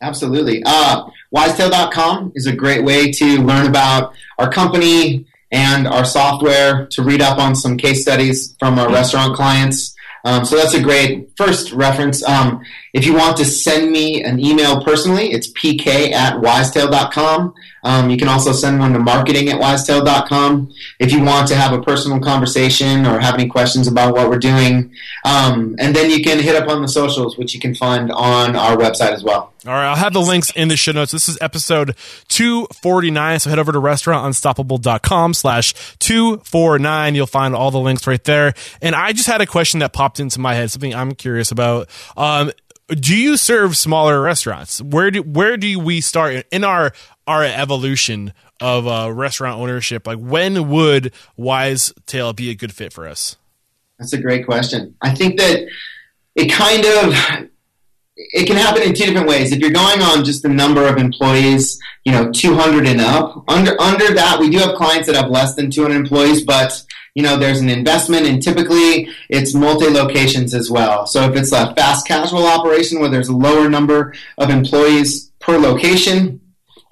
[0.00, 0.62] Absolutely.
[0.64, 7.02] Uh, wisetail.com is a great way to learn about our company and our software, to
[7.02, 9.94] read up on some case studies from our restaurant clients.
[10.24, 12.22] Um, so that's a great first reference.
[12.22, 12.60] Um,
[12.92, 17.54] if you want to send me an email personally, it's pk at wisetail.com.
[17.84, 20.72] Um, you can also send one to marketing at wisetail.com.
[20.98, 24.38] If you want to have a personal conversation or have any questions about what we're
[24.38, 24.92] doing,
[25.24, 28.56] um, and then you can hit up on the socials, which you can find on
[28.56, 29.52] our website as well.
[29.66, 31.12] All right, I'll have the links in the show notes.
[31.12, 31.96] This is episode
[32.28, 37.14] 249, so head over to restaurantunstoppable.com slash 249.
[37.14, 38.54] You'll find all the links right there.
[38.80, 41.88] And I just had a question that popped into my head, something I'm curious about.
[42.16, 42.52] Um,
[42.88, 44.80] do you serve smaller restaurants?
[44.80, 46.92] Where do where do we start in our
[47.26, 50.06] our evolution of uh, restaurant ownership?
[50.06, 53.36] Like when would Wise Tail be a good fit for us?
[53.98, 54.94] That's a great question.
[55.02, 55.68] I think that
[56.34, 57.48] it kind of
[58.16, 59.52] it can happen in two different ways.
[59.52, 63.80] If you're going on just the number of employees, you know, 200 and up, under
[63.80, 66.82] under that, we do have clients that have less than 200 employees, but
[67.18, 71.04] you know, there's an investment, and typically it's multi locations as well.
[71.04, 75.58] So if it's a fast casual operation where there's a lower number of employees per
[75.58, 76.40] location,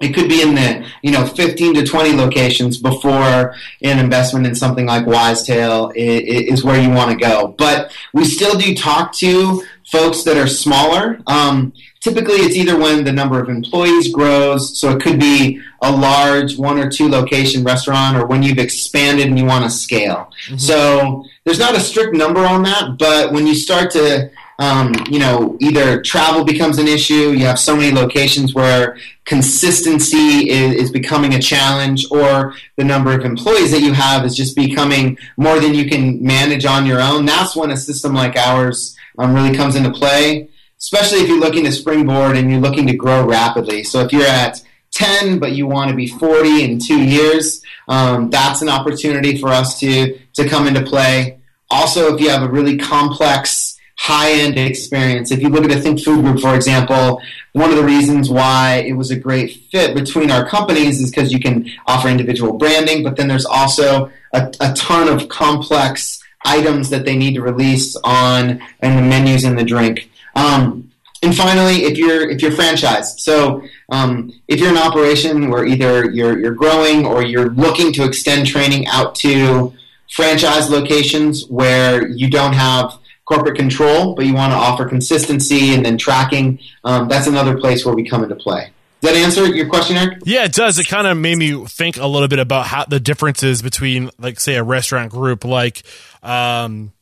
[0.01, 4.53] it could be in the you know 15 to 20 locations before an investment in
[4.53, 7.55] something like Wisetail is where you want to go.
[7.57, 11.19] But we still do talk to folks that are smaller.
[11.27, 15.91] Um, typically, it's either when the number of employees grows, so it could be a
[15.91, 20.31] large one or two location restaurant, or when you've expanded and you want to scale.
[20.47, 20.57] Mm-hmm.
[20.57, 24.29] So there's not a strict number on that, but when you start to
[24.59, 30.49] um, you know, either travel becomes an issue, you have so many locations where consistency
[30.49, 34.55] is, is, becoming a challenge, or the number of employees that you have is just
[34.55, 37.25] becoming more than you can manage on your own.
[37.25, 40.49] That's when a system like ours um, really comes into play,
[40.79, 43.83] especially if you're looking to springboard and you're looking to grow rapidly.
[43.83, 48.31] So if you're at 10, but you want to be 40 in two years, um,
[48.31, 51.39] that's an opportunity for us to, to come into play.
[51.69, 53.66] Also, if you have a really complex
[54.07, 55.31] high end experience.
[55.31, 58.85] If you look at a Think Food Group, for example, one of the reasons why
[58.87, 63.03] it was a great fit between our companies is because you can offer individual branding,
[63.03, 67.97] but then there's also a, a ton of complex items that they need to release
[68.05, 70.09] on and the menus and the drink.
[70.35, 70.89] Um,
[71.21, 76.09] and finally, if you're if you're franchised, so um, if you're an operation where either
[76.11, 79.73] you're you're growing or you're looking to extend training out to
[80.09, 82.97] franchise locations where you don't have
[83.27, 87.85] corporate control, but you want to offer consistency and then tracking, um, that's another place
[87.85, 88.71] where we come into play.
[89.01, 90.19] Does that answer your question, Eric?
[90.25, 90.79] Yeah, it does.
[90.79, 94.39] It kind of made me think a little bit about how the differences between, like,
[94.39, 95.83] say, a restaurant group like,
[96.23, 96.93] um,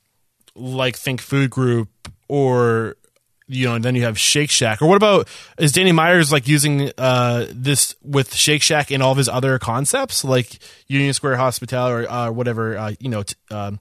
[0.56, 1.90] like Think Food Group,
[2.28, 2.98] or
[3.48, 4.82] you know, and then you have Shake Shack.
[4.82, 5.28] Or what about
[5.60, 9.60] is Danny Myers like using uh, this with Shake Shack and all of his other
[9.60, 10.58] concepts, like
[10.88, 12.78] Union Square Hospitality or uh, whatever?
[12.78, 13.22] Uh, you know.
[13.24, 13.80] T- um,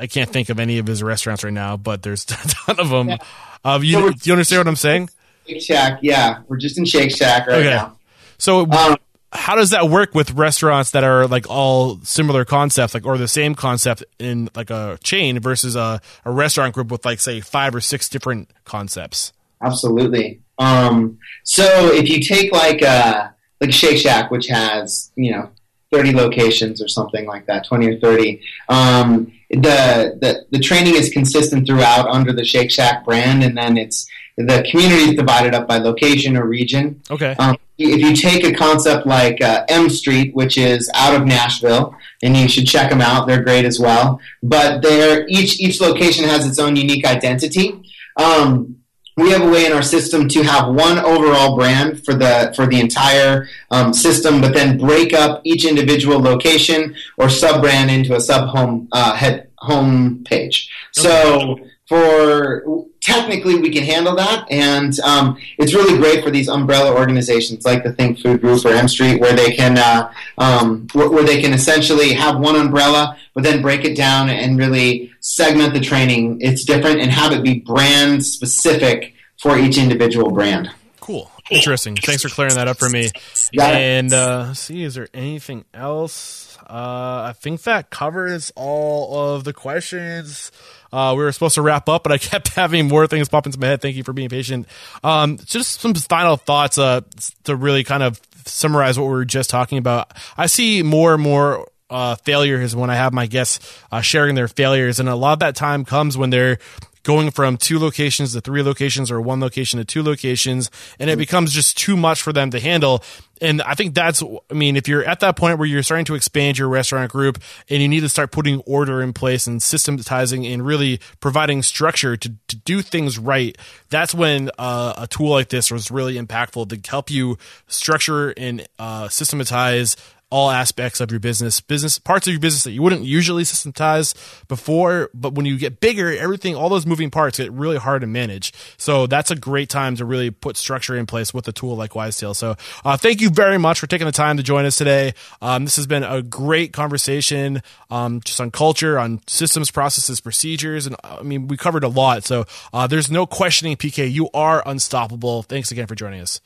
[0.00, 2.88] I can't think of any of his restaurants right now, but there's a ton of
[2.88, 3.08] them.
[3.10, 3.18] Yeah.
[3.64, 5.10] Uh, you, so you understand what I'm saying?
[5.46, 7.70] Shake Shack, yeah, we're just in Shake Shack right okay.
[7.70, 7.96] now.
[8.38, 8.96] So, um,
[9.32, 13.28] how does that work with restaurants that are like all similar concepts, like or the
[13.28, 17.74] same concept in like a chain versus a, a restaurant group with like say five
[17.74, 19.32] or six different concepts?
[19.62, 20.40] Absolutely.
[20.58, 23.28] Um, so if you take like uh,
[23.60, 25.50] like Shake Shack, which has you know
[25.92, 28.40] 30 locations or something like that, 20 or 30.
[28.68, 33.76] Um, the, the the training is consistent throughout under the Shake Shack brand, and then
[33.76, 37.02] it's the community is divided up by location or region.
[37.10, 37.34] Okay.
[37.38, 41.94] Um, if you take a concept like uh, M Street, which is out of Nashville,
[42.22, 44.20] and you should check them out, they're great as well.
[44.42, 47.80] But they're each each location has its own unique identity.
[48.16, 48.79] Um,
[49.16, 52.66] we have a way in our system to have one overall brand for the for
[52.66, 58.14] the entire um, system, but then break up each individual location or sub brand into
[58.14, 60.70] a sub home uh, head home page.
[60.98, 61.08] Okay.
[61.08, 66.94] So for technically we can handle that, and um, it's really great for these umbrella
[66.94, 71.10] organizations like the Think Food Group or M Street, where they can uh, um, where,
[71.10, 75.74] where they can essentially have one umbrella, but then break it down and really segment
[75.74, 76.38] the training.
[76.40, 80.70] It's different and have it be brand specific for each individual brand.
[81.00, 81.30] Cool.
[81.50, 81.96] Interesting.
[81.96, 83.10] Thanks for clearing that up for me.
[83.58, 86.50] And uh, see, is there anything else?
[86.70, 90.52] uh, I think that covers all of the questions.
[90.92, 93.58] Uh, we were supposed to wrap up, but I kept having more things pop into
[93.58, 93.82] my head.
[93.82, 94.66] Thank you for being patient.
[95.02, 97.00] Um, just some final thoughts uh,
[97.44, 100.12] to really kind of summarize what we were just talking about.
[100.36, 103.58] I see more and more uh, is when I have my guests
[103.90, 106.58] uh, sharing their failures, and a lot of that time comes when they're
[107.02, 111.16] going from two locations to three locations or one location to two locations and it
[111.16, 113.02] becomes just too much for them to handle.
[113.40, 116.14] And i think that's i mean if you're at that point where you're starting to
[116.14, 117.38] expand your restaurant group
[117.70, 122.18] and you need to start putting order in place and systematizing and really providing structure
[122.18, 123.56] to, to do things right
[123.88, 128.68] that's when uh, a tool like this was really impactful to help you structure and
[128.78, 129.96] uh, systematize
[130.30, 134.14] all aspects of your business, business parts of your business that you wouldn't usually systematize
[134.48, 135.10] before.
[135.12, 138.52] But when you get bigger, everything, all those moving parts get really hard to manage.
[138.76, 141.92] So that's a great time to really put structure in place with a tool like
[141.92, 142.36] Wisetail.
[142.36, 145.14] So uh, thank you very much for taking the time to join us today.
[145.42, 150.86] Um, this has been a great conversation um, just on culture, on systems, processes, procedures.
[150.86, 152.24] And I mean, we covered a lot.
[152.24, 154.10] So uh, there's no questioning, PK.
[154.10, 155.42] You are unstoppable.
[155.42, 156.40] Thanks again for joining us.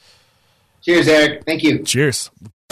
[0.82, 1.44] Cheers, Eric.
[1.44, 1.82] Thank you.
[1.82, 2.30] Cheers.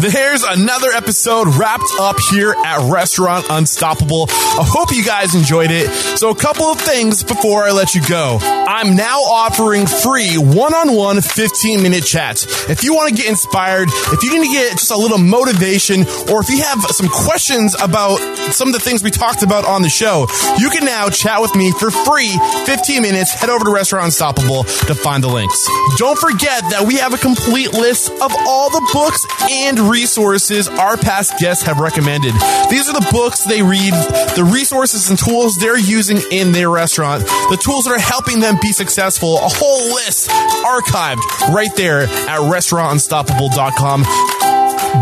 [0.00, 4.28] There's another episode wrapped up here at Restaurant Unstoppable.
[4.30, 5.90] I hope you guys enjoyed it.
[6.16, 8.38] So, a couple of things before I let you go.
[8.40, 12.70] I'm now offering free one on one 15 minute chats.
[12.70, 16.02] If you want to get inspired, if you need to get just a little motivation,
[16.32, 18.16] or if you have some questions about
[18.54, 20.26] some of the things we talked about on the show,
[20.58, 22.32] you can now chat with me for free
[22.64, 23.34] 15 minutes.
[23.34, 25.68] Head over to Restaurant Unstoppable to find the links.
[25.98, 30.96] Don't forget that we have a complete list of all the books and resources our
[30.96, 32.32] past guests have recommended.
[32.70, 33.92] These are the books they read,
[34.36, 38.56] the resources and tools they're using in their restaurant, the tools that are helping them
[38.62, 39.36] be successful.
[39.38, 41.22] A whole list archived
[41.52, 44.49] right there at restaurantunstoppable.com.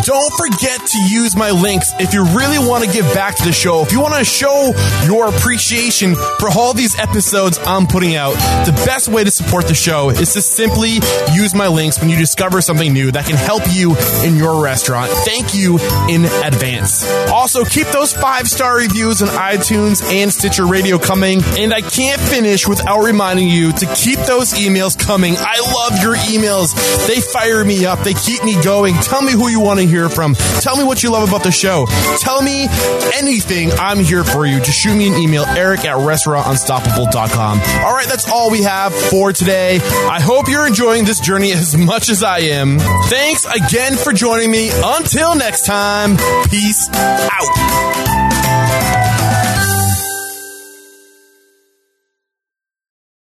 [0.04, 3.52] Don't forget to use my links if you really want to give back to the
[3.52, 3.82] show.
[3.82, 4.72] If you want to show
[5.04, 8.32] your appreciation for all these episodes I'm putting out,
[8.66, 11.00] the best way to support the show is to simply
[11.32, 15.10] use my links when you discover something new that can help you in your restaurant.
[15.10, 15.78] Thank you
[16.08, 17.08] in advance.
[17.30, 21.40] Also, keep those five star reviews on iTunes and Stitcher Radio coming.
[21.58, 25.34] And I can't finish without reminding you to keep those emails coming.
[25.38, 26.74] I love your emails.
[27.06, 28.00] They fire me up.
[28.00, 28.94] They keep me going.
[28.96, 30.34] Tell me who you want to hear from.
[30.60, 31.86] Tell me what you love about the show.
[32.18, 32.66] Tell me
[33.14, 33.70] anything.
[33.72, 34.58] I'm here for you.
[34.58, 37.60] Just shoot me an email, eric at restaurantunstoppable.com.
[37.84, 39.76] All right, that's all we have for today.
[39.76, 42.78] I hope you're enjoying this journey as much as I am.
[42.78, 44.70] Thanks again for joining me.
[44.72, 46.16] Until next time,
[46.48, 48.27] peace out.